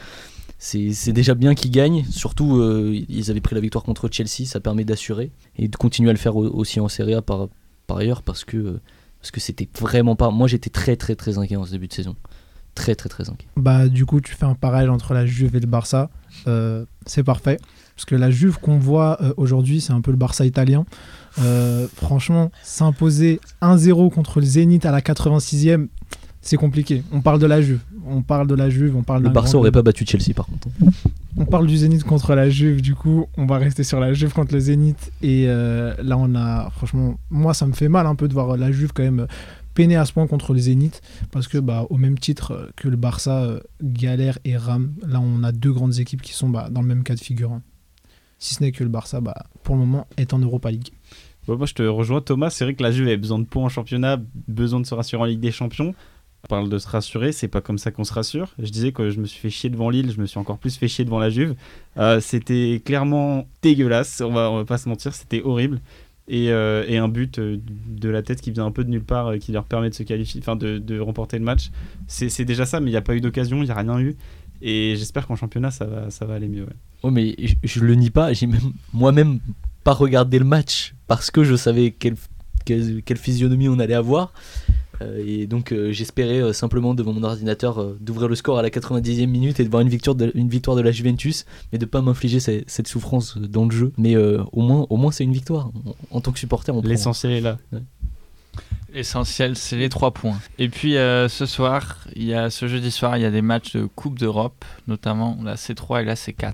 [0.57, 4.59] C'est déjà bien qu'ils gagnent, surtout euh, ils avaient pris la victoire contre Chelsea, ça
[4.59, 7.47] permet d'assurer et de continuer à le faire au- aussi en Serie A par,
[7.89, 8.79] ailleurs parce que
[9.21, 10.31] parce que c'était vraiment pas.
[10.31, 12.15] Moi j'étais très très très inquiet en ce début de saison,
[12.79, 13.47] très très très inquiet.
[13.57, 16.09] Bah, du coup, tu fais un parallèle entre la Juve et le Barça.
[16.47, 17.59] Euh, c'est parfait.
[17.95, 20.85] Parce que la Juve qu'on voit euh, aujourd'hui, c'est un peu le Barça italien.
[21.41, 25.87] Euh, franchement, s'imposer 1-0 contre le Zénith à la 86e,
[26.41, 27.03] c'est compliqué.
[27.11, 27.81] On parle de la Juve.
[28.07, 28.95] On parle de la Juve.
[28.95, 30.69] On parle Le Barça aurait pas battu Chelsea par contre.
[31.37, 34.33] On parle du Zénith contre la Juve, du coup, on va rester sur la Juve
[34.33, 35.11] contre le Zénith.
[35.21, 38.71] Et là, on a, franchement, moi, ça me fait mal un peu de voir la
[38.71, 39.27] Juve quand même
[39.79, 42.89] peiner à ce point contre le Zénith, parce que, bah, au même titre euh, que
[42.89, 46.67] le Barça euh, galère et rame, là, on a deux grandes équipes qui sont bah,
[46.69, 47.53] dans le même cas de figure.
[47.53, 47.61] hein.
[48.39, 50.89] Si ce n'est que le Barça, bah, pour le moment, est en Europa League.
[51.47, 52.49] Moi, je te rejoins, Thomas.
[52.49, 54.17] C'est vrai que la Juve avait besoin de points en championnat,
[54.49, 55.95] besoin de se rassurer en Ligue des Champions.
[56.43, 58.49] On parle de se rassurer, c'est pas comme ça qu'on se rassure.
[58.59, 60.75] Je disais que je me suis fait chier devant Lille, je me suis encore plus
[60.75, 61.55] fait chier devant la Juve.
[61.95, 65.79] Euh, c'était clairement dégueulasse, on va, on va pas se mentir, c'était horrible.
[66.31, 69.03] Et, euh, et un but euh, de la tête qui vient un peu de nulle
[69.03, 71.71] part, euh, qui leur permet de se qualifier, enfin de, remporter le match.
[72.07, 74.15] C'est déjà ça, mais il n'y a pas eu d'occasion, il n'y a rien eu.
[74.61, 76.63] Et j'espère qu'en championnat, ça va, ça va aller mieux.
[76.63, 76.75] ouais.
[77.01, 79.39] Oh mais je, je le nie pas, j'ai même moi-même
[79.83, 82.15] pas regardé le match parce que je savais quelle,
[82.65, 84.33] quelle physionomie on allait avoir.
[85.01, 88.61] Euh, et donc euh, j'espérais euh, simplement devant mon ordinateur euh, d'ouvrir le score à
[88.61, 91.77] la 90e minute et de voir une victoire de, une victoire de la Juventus, mais
[91.79, 93.93] de pas m'infliger ce- cette souffrance dans le jeu.
[93.97, 95.71] Mais euh, au moins, au moins c'est une victoire.
[96.11, 96.81] En, en tant que supporter, on.
[96.81, 97.57] L'essentiel est là.
[98.93, 100.39] L'essentiel, c'est les trois points.
[100.57, 103.43] Et puis euh, ce soir, il y a ce jeudi soir, il y a des
[103.43, 106.53] matchs de Coupe d'Europe, notamment la C3 et la C4.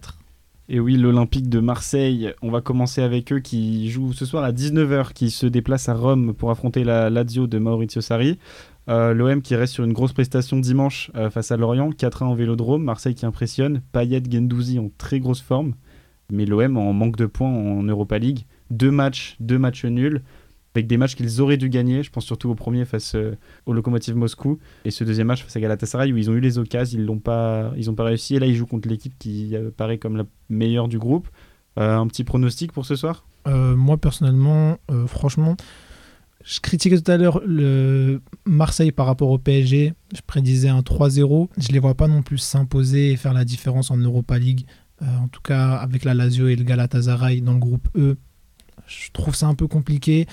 [0.68, 4.52] Et oui, l'Olympique de Marseille, on va commencer avec eux qui jouent ce soir à
[4.52, 8.40] 19h, qui se déplacent à Rome pour affronter la Lazio de Maurizio Sarri.
[8.90, 12.34] Euh, L'OM qui reste sur une grosse prestation dimanche euh, face à Lorient, 4-1 en
[12.34, 12.84] vélodrome.
[12.84, 13.82] Marseille qui impressionne.
[13.92, 15.76] Payet, Gendouzi en très grosse forme.
[16.32, 18.46] Mais l'OM en manque de points en Europa League.
[18.72, 20.24] Deux matchs, deux matchs nuls.
[20.76, 22.04] Avec des matchs qu'ils auraient dû gagner.
[22.04, 24.60] Je pense surtout au premier face euh, au Lokomotiv Moscou.
[24.84, 27.20] Et ce deuxième match face à Galatasaray où ils ont eu les occasions, ils n'ont
[27.20, 28.36] pas, pas réussi.
[28.36, 31.30] Et là, ils jouent contre l'équipe qui euh, paraît comme la meilleure du groupe.
[31.80, 33.26] Euh, un petit pronostic pour ce soir?
[33.48, 35.56] Euh, moi, personnellement, franchement,
[36.44, 39.94] je critiquais tout à l'heure le Marseille par rapport au PSG.
[40.14, 41.48] Je prédisais un 3-0.
[41.58, 44.66] Je les vois pas non plus s'imposer et faire la différence en Europa League.
[45.02, 48.18] En tout cas, avec la Lazio et le Galatasaray dans le groupe E,
[48.88, 50.28] je trouve ça un peu compliqué.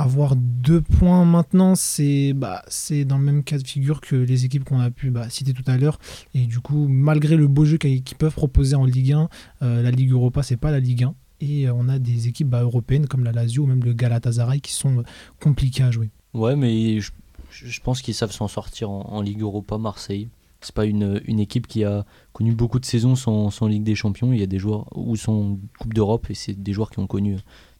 [0.00, 2.64] Avoir deux points maintenant, c'est bah,
[3.04, 5.62] dans le même cas de figure que les équipes qu'on a pu bah, citer tout
[5.66, 5.98] à l'heure.
[6.32, 9.28] Et du coup, malgré le beau jeu qu'ils peuvent proposer en Ligue 1,
[9.60, 11.14] euh, la Ligue Europa, c'est pas la Ligue 1.
[11.42, 14.62] Et euh, on a des équipes bah, européennes comme la Lazio ou même le Galatasaray
[14.62, 15.02] qui sont euh,
[15.38, 16.08] compliquées à jouer.
[16.32, 20.30] Ouais, mais je, pense qu'ils savent s'en sortir en, Ligue Europa, Marseille.
[20.62, 24.32] C'est pas une, équipe qui a connu beaucoup de saisons sans Ligue des Champions.
[24.32, 27.06] Il y a des joueurs ou sans Coupe d'Europe et c'est des joueurs qui ont
[27.06, 27.36] connu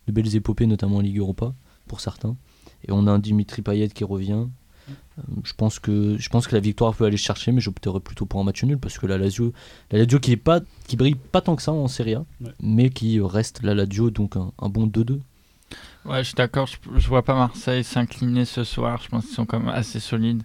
[0.06, 1.54] de belles épopées, notamment en Ligue Europa
[1.90, 2.35] pour certains.
[2.87, 4.44] Et on a un Dimitri Payet qui revient.
[4.88, 8.26] Euh, Je pense que je pense que la victoire peut aller chercher, mais j'opterais plutôt
[8.26, 9.53] pour un match nul parce que la Lazio,
[9.90, 12.53] la Lazio qui est pas qui brille pas tant que ça en Serie A, Ouais.
[12.61, 15.20] mais qui reste la Lazio donc un, un bon 2-2.
[16.07, 19.35] Ouais, je suis d'accord, je, je vois pas Marseille s'incliner ce soir, je pense qu'ils
[19.35, 20.42] sont quand même assez solides.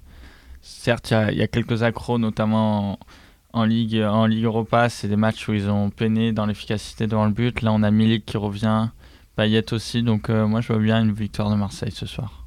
[0.61, 2.99] Certes, il y a- il y, a quelques accros, notamment en,
[3.61, 7.25] en Ligue, en Ligue Europa, c'est des matchs où ils ont peiné dans l'efficacité devant
[7.25, 7.61] le but.
[7.61, 8.89] Là, on a Milik qui revient,
[9.35, 12.45] Payet aussi, donc euh, moi je vois bien une victoire de Marseille ce soir.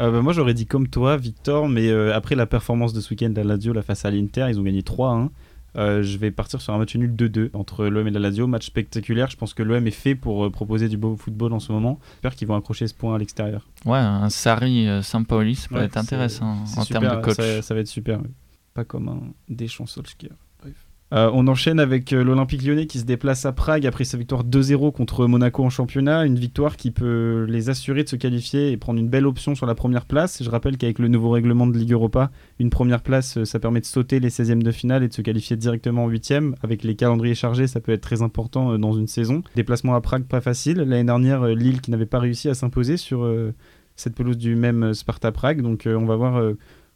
[0.00, 3.10] Euh, bah, Moi j'aurais dit comme toi, Victor, mais euh, après la performance de ce
[3.10, 5.28] week-end de la Lazio là, face à l'Inter, ils ont gagné 3-1.
[5.76, 8.46] Euh, je vais partir sur un match nul 2-2 entre l'OM et la Lazio.
[8.46, 9.28] Match spectaculaire.
[9.28, 11.98] Je pense que l'OM est fait pour proposer du beau football en ce moment.
[12.12, 13.66] J'espère qu'ils vont accrocher ce point à l'extérieur.
[13.84, 17.34] Ouais, un Sarri Sampaoli, ça peut Ouais, être intéressant c'est en termes de coach.
[17.36, 18.20] Ça, ça va être super.
[18.22, 18.28] oui.
[18.72, 20.30] Pas comme un Deschamps Solskjaer.
[21.14, 24.44] Euh, on enchaîne avec euh, l'Olympique lyonnais qui se déplace à Prague après sa victoire
[24.44, 26.26] 2-0 contre Monaco en championnat.
[26.26, 29.64] Une victoire qui peut les assurer de se qualifier et prendre une belle option sur
[29.66, 30.42] la première place.
[30.42, 33.80] Je rappelle qu'avec le nouveau règlement de Ligue Europa, une première place, euh, ça permet
[33.80, 36.54] de sauter les 16e de finale et de se qualifier directement en 8e.
[36.64, 39.44] Avec les calendriers chargés, ça peut être très important dans une saison.
[39.54, 40.78] Déplacement à Prague, pas facile.
[40.78, 43.30] L'année dernière, Lille qui n'avait pas réussi à s'imposer sur
[43.94, 45.62] cette pelouse du même Sparta Prague.
[45.62, 46.42] Donc on va voir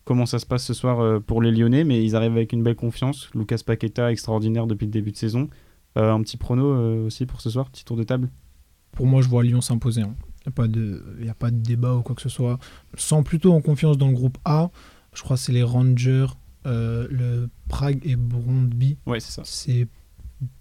[0.09, 2.63] comment ça se passe ce soir euh, pour les Lyonnais, mais ils arrivent avec une
[2.63, 3.29] belle confiance.
[3.35, 5.51] Lucas Paqueta, extraordinaire depuis le début de saison.
[5.99, 8.31] Euh, un petit prono euh, aussi pour ce soir, petit tour de table
[8.93, 10.01] Pour moi, je vois Lyon s'imposer.
[10.01, 10.15] Hein.
[10.47, 12.59] Il n'y a, pas de débat ou quoi que ce soit.
[12.97, 14.71] Sans plutôt en confiance dans le groupe A.
[15.13, 16.29] Je crois que c'est les Rangers,
[16.65, 18.97] le Prague et Brondby.
[19.05, 19.43] Ouais, c'est ça.
[19.45, 19.89] C'est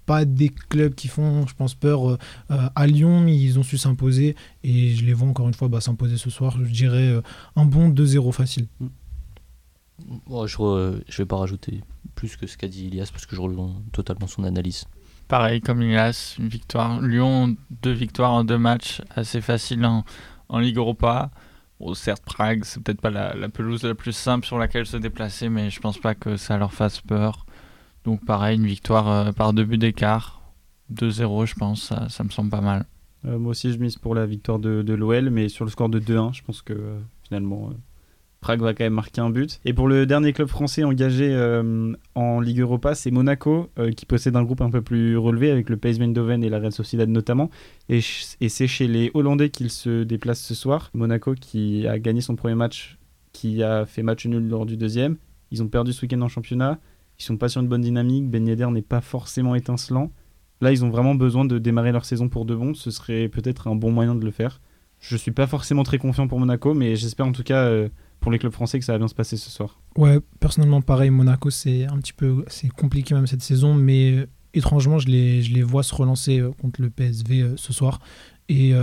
[0.05, 2.17] pas des clubs qui font, je pense, peur
[2.49, 3.27] à Lyon.
[3.27, 6.57] Ils ont su s'imposer et je les vois encore une fois bah, s'imposer ce soir.
[6.61, 7.21] Je dirais
[7.55, 8.67] un bon 2-0 facile.
[8.81, 8.87] Mm
[9.99, 11.81] je, ne vais pas rajouter
[12.15, 14.85] plus que ce qu'a dit Ilias parce que je rejoins totalement son analyse.
[15.27, 17.01] Pareil comme Ilias, une victoire.
[17.01, 20.05] Lyon, deux victoires en deux matchs, assez facile en,
[20.49, 21.31] en Ligue Europa.
[21.79, 25.49] Bon, certes, Prague, c'est peut-être pas la, pelouse la plus simple sur laquelle se déplacer,
[25.49, 27.45] mais je pense pas que ça leur fasse peur.
[28.03, 30.41] Donc pareil, une victoire euh, par deux buts d'écart.
[30.93, 32.85] 2-0, je pense, ça, ça, me semble pas mal.
[33.25, 35.89] Euh, moi aussi, je mise pour la victoire de, de l'OL, mais sur le score
[35.89, 37.71] de 2-1, je pense que euh, finalement,
[38.39, 39.59] Prague va quand même marquer un but.
[39.65, 44.05] Et pour le dernier club français engagé euh, en Ligue Europa, c'est Monaco, euh, qui
[44.05, 47.09] possède un groupe un peu plus relevé avec le PSV Eindhoven et la Real Sociedad
[47.09, 47.49] notamment.
[47.89, 50.91] Et, c'est chez les Hollandais qu'il se déplace ce soir.
[50.93, 52.97] Monaco qui a gagné son premier match,
[53.33, 55.17] qui a fait match nul lors du deuxième.
[55.49, 56.79] Ils ont perdu ce week-end en championnat.
[57.19, 58.29] Ils sont pas sur une bonne dynamique.
[58.29, 60.11] Ben Yedder n'est pas forcément étincelant.
[60.61, 62.75] Là, ils ont vraiment besoin de démarrer leur saison pour de bon.
[62.75, 64.61] Ce serait peut-être un bon moyen de le faire.
[64.99, 67.65] Je suis pas forcément très confiant pour Monaco, mais j'espère en tout cas...
[67.65, 69.79] Euh, pour les clubs français que ça va bien se passer ce soir.
[69.95, 74.27] Ouais, personnellement pareil, Monaco c'est un petit peu c'est compliqué même cette saison, mais euh,
[74.53, 77.99] étrangement je les, je les vois se relancer euh, contre le PSV euh, ce soir.
[78.49, 78.73] Et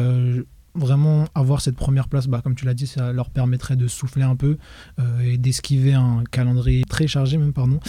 [0.74, 4.24] vraiment avoir cette première place, bah, comme tu l'as dit, ça leur permettrait de souffler
[4.24, 4.58] un peu
[5.22, 7.80] et d'esquiver un calendrier très chargé même, pardon.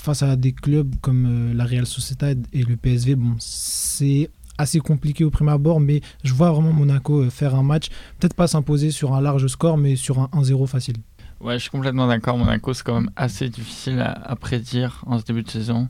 [0.00, 4.30] Face à des clubs comme la Real Sociedad et le PSV, bon, c'est
[4.62, 8.34] assez compliqué au premier abord, mais je vois vraiment Monaco euh, faire un match, peut-être
[8.34, 10.96] pas s'imposer sur un large score, mais sur un 1-0 facile.
[11.40, 12.38] Ouais, je suis complètement d'accord.
[12.38, 15.88] Monaco, c'est quand même assez difficile à, prédire en ce début de saison.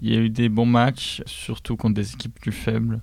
[0.00, 3.00] Il y a eu des bons matchs, surtout contre des équipes plus faibles.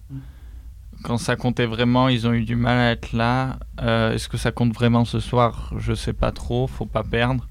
[1.04, 3.60] Quand ça comptait vraiment, ils ont eu du mal à être là.
[3.82, 5.74] Euh, est-ce que ça compte vraiment ce soir?
[5.78, 6.66] Je sais pas trop.
[6.66, 7.48] Faut pas perdre.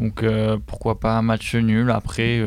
[0.00, 1.90] Donc euh, pourquoi pas un match nul?
[1.90, 2.40] Après,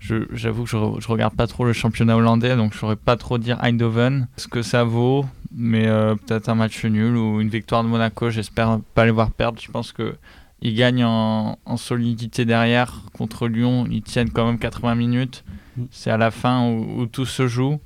[0.00, 3.38] j'avoue que je, je, regarde pas trop le championnat hollandais, donc je saurais pas trop
[3.38, 7.82] dire Eindhoven ce que ça vaut, mais euh, peut-être un match nul ou une victoire
[7.82, 8.30] de Monaco.
[8.30, 9.60] J'espère pas les voir perdre.
[9.60, 10.14] Je pense que
[10.60, 13.86] ils gagnent en, solidité derrière contre Lyon.
[13.90, 15.44] Ils tiennent quand même 80 minutes.
[15.76, 15.84] Mm.
[15.90, 17.80] C'est à la fin où, tout se joue.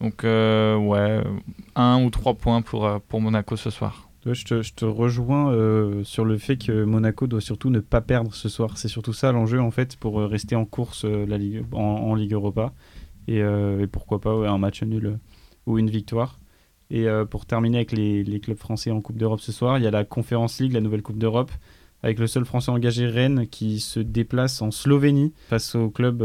[0.00, 1.22] Donc euh, ouais,
[1.74, 4.07] un ou trois points pour, euh, pour Monaco ce soir.
[4.26, 8.48] Je te, rejoins euh, sur le fait que Monaco doit surtout ne pas perdre ce
[8.48, 8.76] soir.
[8.76, 12.72] C'est surtout ça l'enjeu en fait pour euh, rester en course euh, en, Ligue Europa.
[13.28, 13.42] Et,
[13.92, 15.18] pourquoi pas un match nul
[15.66, 16.38] ou une victoire.
[16.90, 19.86] Et pour terminer avec les, les, clubs français en Coupe d'Europe ce soir, il y
[19.86, 21.50] a la Conférence League, la nouvelle Coupe d'Europe,
[22.02, 26.22] avec le seul français engagé Rennes qui se déplace en Slovénie face au club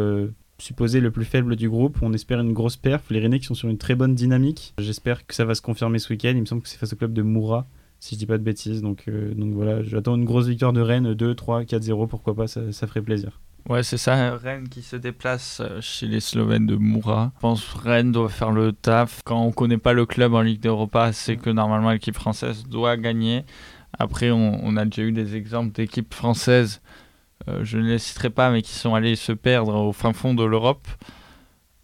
[0.60, 1.98] supposé le plus faible du groupe.
[2.02, 3.04] On espère une grosse perf.
[3.10, 4.74] Les Rennais qui sont sur une très bonne dynamique.
[4.78, 6.32] J'espère que ça va se confirmer ce week-end.
[6.34, 7.68] Il me semble que c'est face au club de Moura
[8.04, 8.82] si je dis pas de bêtises.
[8.82, 12.48] Donc, euh, donc voilà, j'attends une grosse victoire de Rennes, 2, 3, 4-0, pourquoi pas,
[12.48, 13.40] ça, ferait plaisir.
[13.70, 17.32] Ouais, c'est ça, Rennes qui se déplace euh, chez les Slovènes de Moura.
[17.38, 19.22] Je pense Rennes doit faire le taf.
[19.24, 22.98] Quand on connaît pas le club en Ligue d'Europa, c'est que normalement l'équipe française doit
[22.98, 23.46] gagner.
[23.98, 26.82] Après, on, a déjà eu des exemples d'équipes françaises,
[27.48, 30.34] euh, je ne les citerai pas, mais qui sont allées se perdre au fin fond
[30.34, 30.88] de l'Europe.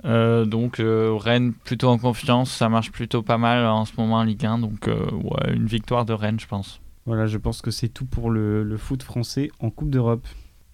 [0.05, 4.15] Euh, donc euh, Rennes plutôt en confiance, ça marche plutôt pas mal en ce moment
[4.15, 6.81] en Ligue 1, donc euh, ouais, une victoire de Rennes je pense.
[7.05, 10.25] Voilà, je pense que c'est tout pour le, le, foot français en Coupe d'Europe.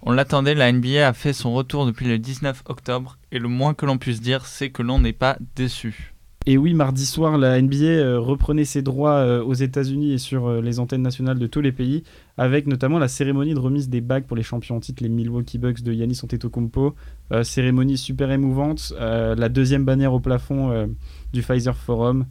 [0.01, 3.73] On l'attendait, la NBA a fait son retour depuis le 19 octobre, et le moins
[3.73, 6.14] que l'on puisse dire, c'est que l'on n'est pas déçu.
[6.47, 10.45] Et oui, mardi soir, la NBA euh, reprenait ses droits euh, aux États-Unis et sur
[10.45, 12.03] euh, les antennes nationales de tous les pays,
[12.37, 15.57] avec notamment la cérémonie de remise des bagues pour les champions en titre, les Milwaukee
[15.57, 16.93] Bucks de Yannis Antetokounmpo.
[17.41, 20.87] cérémonie super émouvante, la deuxième bannière au plafond
[21.33, 22.25] du Pfizer Forum.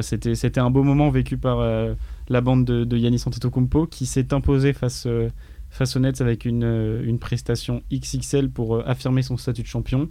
[0.00, 1.58] C'était c'était un beau moment vécu par
[2.28, 5.06] la bande de, de Yannis Antetokounmpo qui s'est imposé face,
[5.68, 10.08] face aux Nets avec une, une prestation XXL pour affirmer son statut de champion.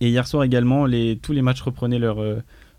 [0.00, 2.18] Et hier soir également, les, tous les matchs reprenaient leur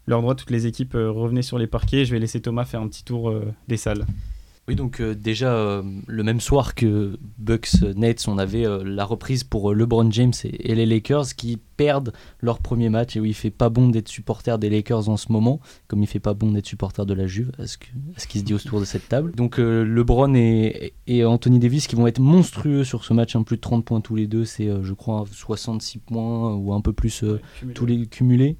[0.09, 2.03] leur droit, toutes les équipes euh, revenaient sur les parquets.
[2.03, 4.05] Je vais laisser Thomas faire un petit tour euh, des salles.
[4.67, 9.43] Oui, donc euh, déjà, euh, le même soir que Bucks Nets, on avait la reprise
[9.43, 13.15] pour LeBron James et, les Lakers qui perdent leur premier match.
[13.15, 16.07] Et oui, il fait pas bon d'être supporter des Lakers en ce moment, comme il
[16.07, 17.77] fait pas bon d'être supporter de la Juve, à ce,
[18.27, 19.31] qui se dit autour de cette table?
[19.35, 23.55] Donc LeBron et, et, Anthony Davis qui vont être monstrueux sur ce match, hein, plus
[23.55, 27.23] de 30 points tous les deux, c'est je crois 66 points ou un peu plus
[27.73, 28.55] tous les cumulés.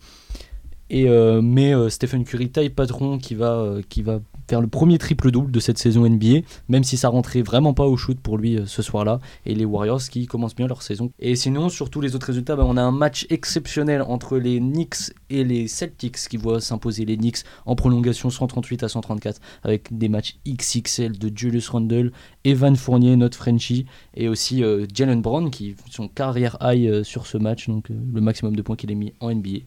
[0.89, 1.08] Et,
[1.41, 5.78] mais Stephen Curry, taille patron, qui va, qui va faire le premier triple-double de cette
[5.78, 9.19] saison NBA, même si ça rentrait vraiment pas au shoot pour lui euh, ce soir-là.
[9.45, 11.12] Et les Warriors qui commencent bien leur saison.
[11.19, 14.60] Et sinon, sur tous les autres résultats, bah, on a un match exceptionnel entre les
[14.60, 19.95] Knicks et les Celtics qui voient s'imposer les Knicks en prolongation 138 à 134 avec
[19.95, 22.12] des matchs XXL de Julius Randle,
[22.43, 27.28] Evan Fournier, notre Frenchie, et aussi euh, Jalen Brown qui son carrière high euh, sur
[27.28, 29.60] ce match, donc le maximum de points qu'il ait mis en NBA.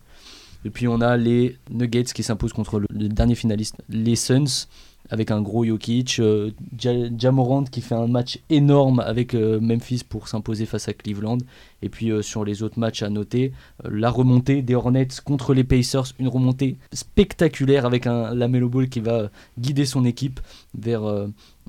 [0.64, 4.66] Et puis on a les Nuggets qui s'imposent contre le, dernier finaliste, les Suns,
[5.10, 6.18] avec un gros Jokic.
[6.20, 6.50] Euh,
[7.18, 11.38] Jamorant qui fait un match énorme avec euh, Memphis pour s'imposer face à Cleveland.
[11.82, 13.52] Et puis euh, sur les autres matchs à noter,
[13.84, 19.00] la remontée des Hornets contre les Pacers, une remontée spectaculaire avec un Lamelo Ball qui
[19.00, 20.40] va guider son équipe
[20.74, 21.02] vers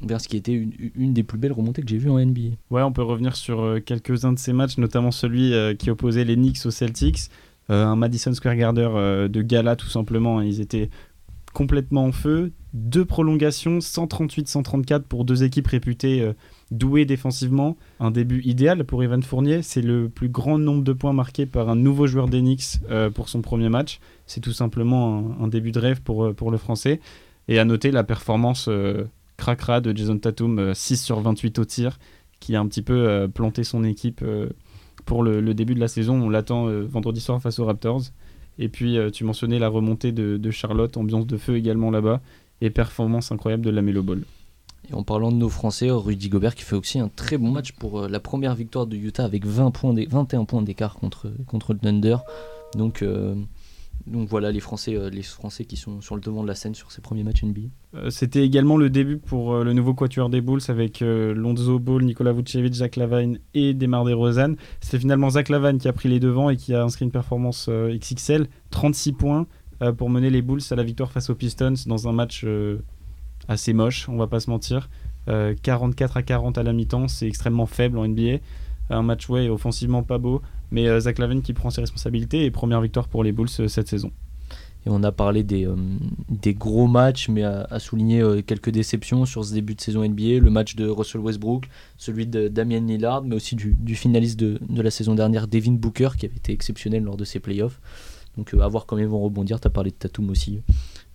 [0.02, 2.56] vers ce qui était une, une, des plus belles remontées que j'ai vues en NBA.
[2.72, 6.66] Ouais, on peut revenir sur quelques-uns de ces matchs, notamment celui qui opposait les Knicks
[6.66, 7.30] aux Celtics.
[7.70, 10.42] Euh, un Madison Square Garden euh, de gala tout simplement.
[10.42, 10.90] Ils étaient
[11.54, 12.52] complètement en feu.
[12.74, 16.34] Deux prolongations, 138-134 pour deux équipes réputées euh,
[16.72, 17.78] douées défensivement.
[18.00, 19.62] Un début idéal pour Evan Fournier.
[19.62, 22.80] C'est le plus grand nombre de points marqués par un nouveau joueur d'Enix
[23.14, 24.00] pour son premier match.
[24.26, 27.00] C'est tout simplement un, début de rêve pour, pour le français.
[27.48, 28.70] Et à noter la performance
[29.38, 32.00] cracra de Jason Tatum, 6 sur 28 au tir,
[32.40, 34.24] qui a un petit peu planté son équipe
[35.06, 36.16] pour le, début de la saison.
[36.16, 38.04] On l'attend euh, vendredi soir face aux Raptors.
[38.60, 42.22] Et puis, euh, tu mentionnais la remontée de, Charlotte, ambiance de feu également là-bas,
[42.62, 44.24] et performance incroyable de la Melo Ball.
[44.90, 47.72] Et en parlant de nos Français, Rudy Gobert qui fait aussi un très bon match
[47.72, 51.74] pour euh, la première victoire de Utah avec 20 points 21 points d'écart contre, contre
[51.74, 52.18] le Thunder.
[52.76, 53.04] Donc,
[54.06, 56.76] donc voilà les Français, euh, les Français qui sont sur le devant de la scène
[56.76, 57.62] sur ces premiers matchs NBA.
[57.96, 62.04] Euh, c'était également le début pour euh, le nouveau quatuor des Bulls avec Lonzo Ball,
[62.04, 64.56] Nicolas Vucevic, Zach Lavine et Demar DeRozan.
[64.82, 67.70] C'est finalement Zach Lavine qui a pris les devants et qui a inscrit une performance
[67.70, 69.48] XXL, 36 points
[69.98, 72.46] pour mener les Bulls à la victoire face aux Pistons dans un match
[73.48, 74.90] assez moche, on va pas se mentir.
[75.28, 78.38] 44 à 40 à la mi-temps, c'est extrêmement faible en NBA.
[78.90, 80.42] Un match ouais, offensivement pas beau,
[80.74, 83.68] mais euh, Zach Lavine qui prend ses responsabilités et première victoire pour les Bulls euh,
[83.70, 84.12] cette saison.
[84.86, 85.76] Et on a parlé des, euh,
[86.28, 90.40] des gros matchs, mais à, souligner quelques déceptions sur ce début de saison NBA.
[90.40, 94.60] Le match de Russell Westbrook, celui de Damien Lillard, mais aussi du, du finaliste de,
[94.68, 97.80] de, la saison dernière, Devin Booker, qui avait été exceptionnel lors de ses playoffs.
[98.36, 99.62] Donc à voir comment ils vont rebondir.
[99.62, 100.60] Tu as parlé de Tatum aussi.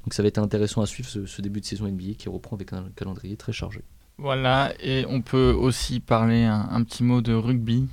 [0.02, 2.72] Donc ça va être intéressant à suivre ce, début de saison NBA qui reprend avec
[2.72, 3.82] un calendrier très chargé.
[4.16, 7.86] Voilà, et on peut aussi parler un petit mot de rugby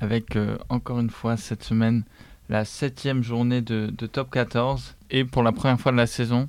[0.00, 2.04] avec euh, encore une fois cette semaine
[2.48, 6.48] la septième journée de, top 14 et pour la première fois de la saison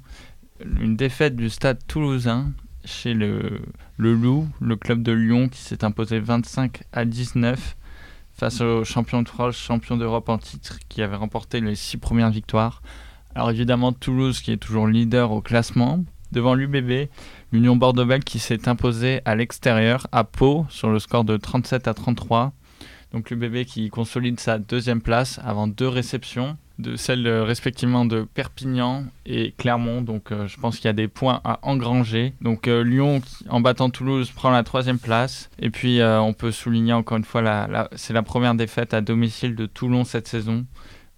[0.80, 2.52] une défaite du stade toulousain
[2.86, 3.62] chez le,
[3.98, 7.76] le Loup, le club de Lyon qui s'est imposé 25 à 19
[8.34, 12.30] face au champion de France, champion d'Europe en titre qui avait remporté les six premières
[12.30, 12.82] victoires.
[13.34, 17.10] Alors évidemment Toulouse qui est toujours leader au classement devant l'UBB,
[17.52, 21.94] l'Union Bordeaux-Bègles qui s'est imposée à l'extérieur à Pau sur le score de 37 à
[21.94, 22.54] 33.
[23.14, 28.28] Donc l'UBB qui consolide sa deuxième place avant deux réceptions, de celles euh, respectivement de
[28.34, 30.02] Perpignan et Clermont.
[30.02, 32.34] Donc euh, je pense qu'il y a des points à engranger.
[32.42, 35.50] Donc euh, Lyon en battant Toulouse prend la troisième place.
[35.60, 39.66] Et puis on peut souligner encore une fois, c'est la première défaite à domicile de
[39.66, 40.66] Toulon cette saison.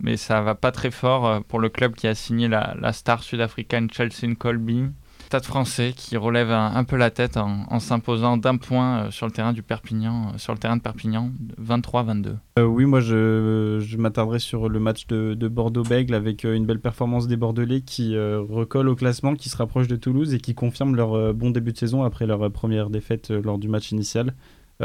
[0.02, 3.21] Mais ça va pas très fort pour le club qui a signé la, la star
[3.21, 4.86] sud-africaine Chelsea Colby.
[5.29, 9.31] Stade français qui relève un, peu la tête en, s'imposant d'un point euh, sur le
[9.31, 12.37] terrain du Perpignan, euh, sur le terrain de Perpignan, 23-22.
[12.57, 17.37] Euh, oui, moi je, m'attarderai sur le match de, Bordeaux-Bègle avec une belle performance des
[17.37, 21.51] Bordelais qui recollent au classement, qui se rapprochent de Toulouse et qui confirment leur bon
[21.51, 24.33] début de saison après leur première défaite lors du match initial.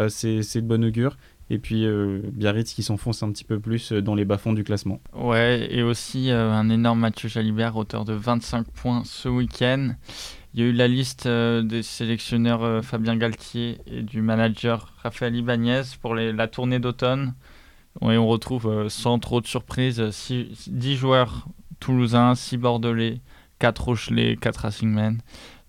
[0.08, 1.16] c'est de bon augure
[1.50, 1.86] et puis
[2.32, 5.00] Biarritz qui s'enfonce un petit peu plus dans les bas-fonds du classement.
[5.14, 9.94] Ouais, et aussi un énorme Mathieu Jalibert, auteur de 25 points ce week-end.
[10.54, 14.92] Il y a eu la liste euh, des sélectionneurs euh, Fabien Galtier et du manager
[15.02, 17.34] Raphaël Ibanez pour la tournée d'automne.
[18.02, 20.00] Et on retrouve euh, sans trop de surprise
[20.68, 21.48] 10 joueurs
[21.80, 23.20] toulousains, 6 bordelais,
[23.58, 25.18] 4 rochelais, 4 racingmen.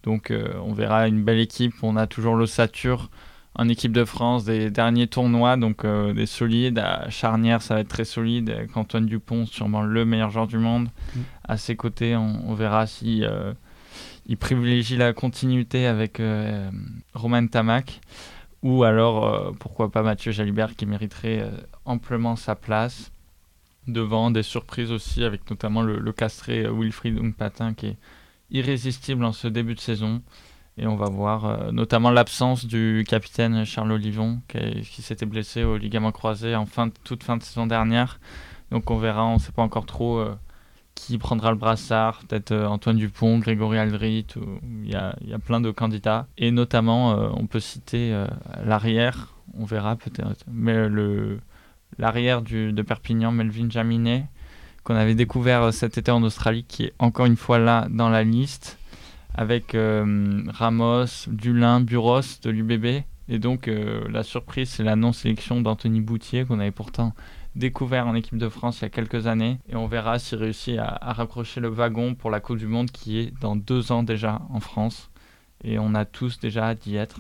[0.04, 1.74] Donc on verra une belle équipe.
[1.82, 3.10] On a toujours le Satur
[3.56, 6.80] en équipe de France des derniers tournois, donc des solides.
[6.80, 8.50] À Charnière, ça va être très solide.
[8.50, 10.90] Avec Antoine Dupont, sûrement le meilleur joueur du monde.
[11.16, 11.20] Mm.
[11.46, 13.24] À ses côtés, on, on verra si
[14.28, 16.22] il privilégie la continuité avec
[17.14, 18.02] Romain Tamac
[18.62, 21.50] ou alors pourquoi pas Mathieu Jalibert qui mériterait
[21.86, 23.12] amplement sa place
[23.88, 27.98] devant des surprises aussi avec notamment le, le castré Wilfried Ungpatin qui est
[28.52, 30.22] irrésistible en ce début de saison.
[30.78, 35.78] Et on va voir euh, notamment l'absence du capitaine Charles Olivon qui, s'était blessé au
[35.78, 38.20] ligament croisé en fin, toute fin de saison dernière.
[38.72, 40.36] Donc on verra, on ne sait pas encore trop euh,
[40.94, 42.20] qui prendra le brassard.
[42.28, 46.28] Peut-être euh, Antoine Dupont, Grégory Aldrit, il y a, y a, plein de candidats.
[46.38, 48.26] Et notamment, on peut citer
[48.66, 50.44] l'arrière, on verra peut-être.
[50.52, 51.40] Mais le,
[51.98, 54.26] l'arrière de Perpignan, Melvin Jaminet,
[54.84, 58.24] qu'on avait découvert cet été en Australie, qui est encore une fois là dans la
[58.24, 58.78] liste
[59.36, 63.04] avec euh, Ramos, Dulin, Buros de l'UBB.
[63.28, 67.14] Et donc euh, la surprise, c'est la non-sélection d'Anthony Boutier qu'on avait pourtant
[67.56, 69.60] découvert en équipe de France il y a quelques années.
[69.70, 73.20] Et on verra s'il réussit à, raccrocher le wagon pour la Coupe du Monde qui
[73.20, 75.10] est dans deux ans déjà en France.
[75.64, 77.20] Et on a tous déjà hâte d'y être.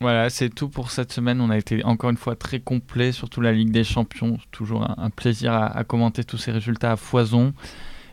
[0.00, 1.40] Voilà, c'est tout pour cette semaine.
[1.40, 4.38] On a été encore une fois très complet, surtout la Ligue des Champions.
[4.50, 7.52] Toujours un, plaisir à, à commenter tous ces résultats à foison.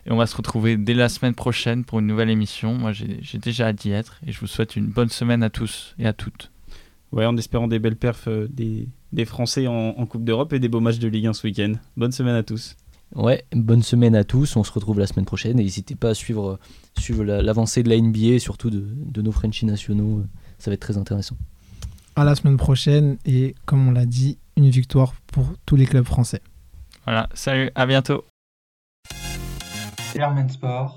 [0.06, 2.74] Et on va se retrouver dès la semaine prochaine pour une nouvelle émission.
[2.74, 5.94] Moi, j'ai déjà hâte d'y être et je vous souhaite une bonne semaine à tous
[5.98, 6.50] et à toutes.
[7.12, 10.68] Ouais, en espérant des belles perfs euh, des, des, Français en, Coupe d'Europe et des
[10.68, 11.72] beaux matchs de Ligue 1 ce week-end.
[11.96, 12.76] Bonne semaine à tous.
[13.16, 14.54] Ouais, bonne semaine à tous.
[14.54, 15.58] On se retrouve la semaine prochaine.
[15.58, 16.60] Et n'hésitez pas à suivre,
[16.96, 20.22] suivre l'avancée de la NBA et surtout de, de nos Frenchies nationaux.
[20.58, 21.36] Ça va être très intéressant.
[22.14, 23.18] À la semaine prochaine.
[23.26, 26.40] Et comme on l'a dit, une victoire pour tous les clubs français.
[27.04, 28.24] Voilà, salut, à bientôt.
[30.16, 30.92] Airman Sport,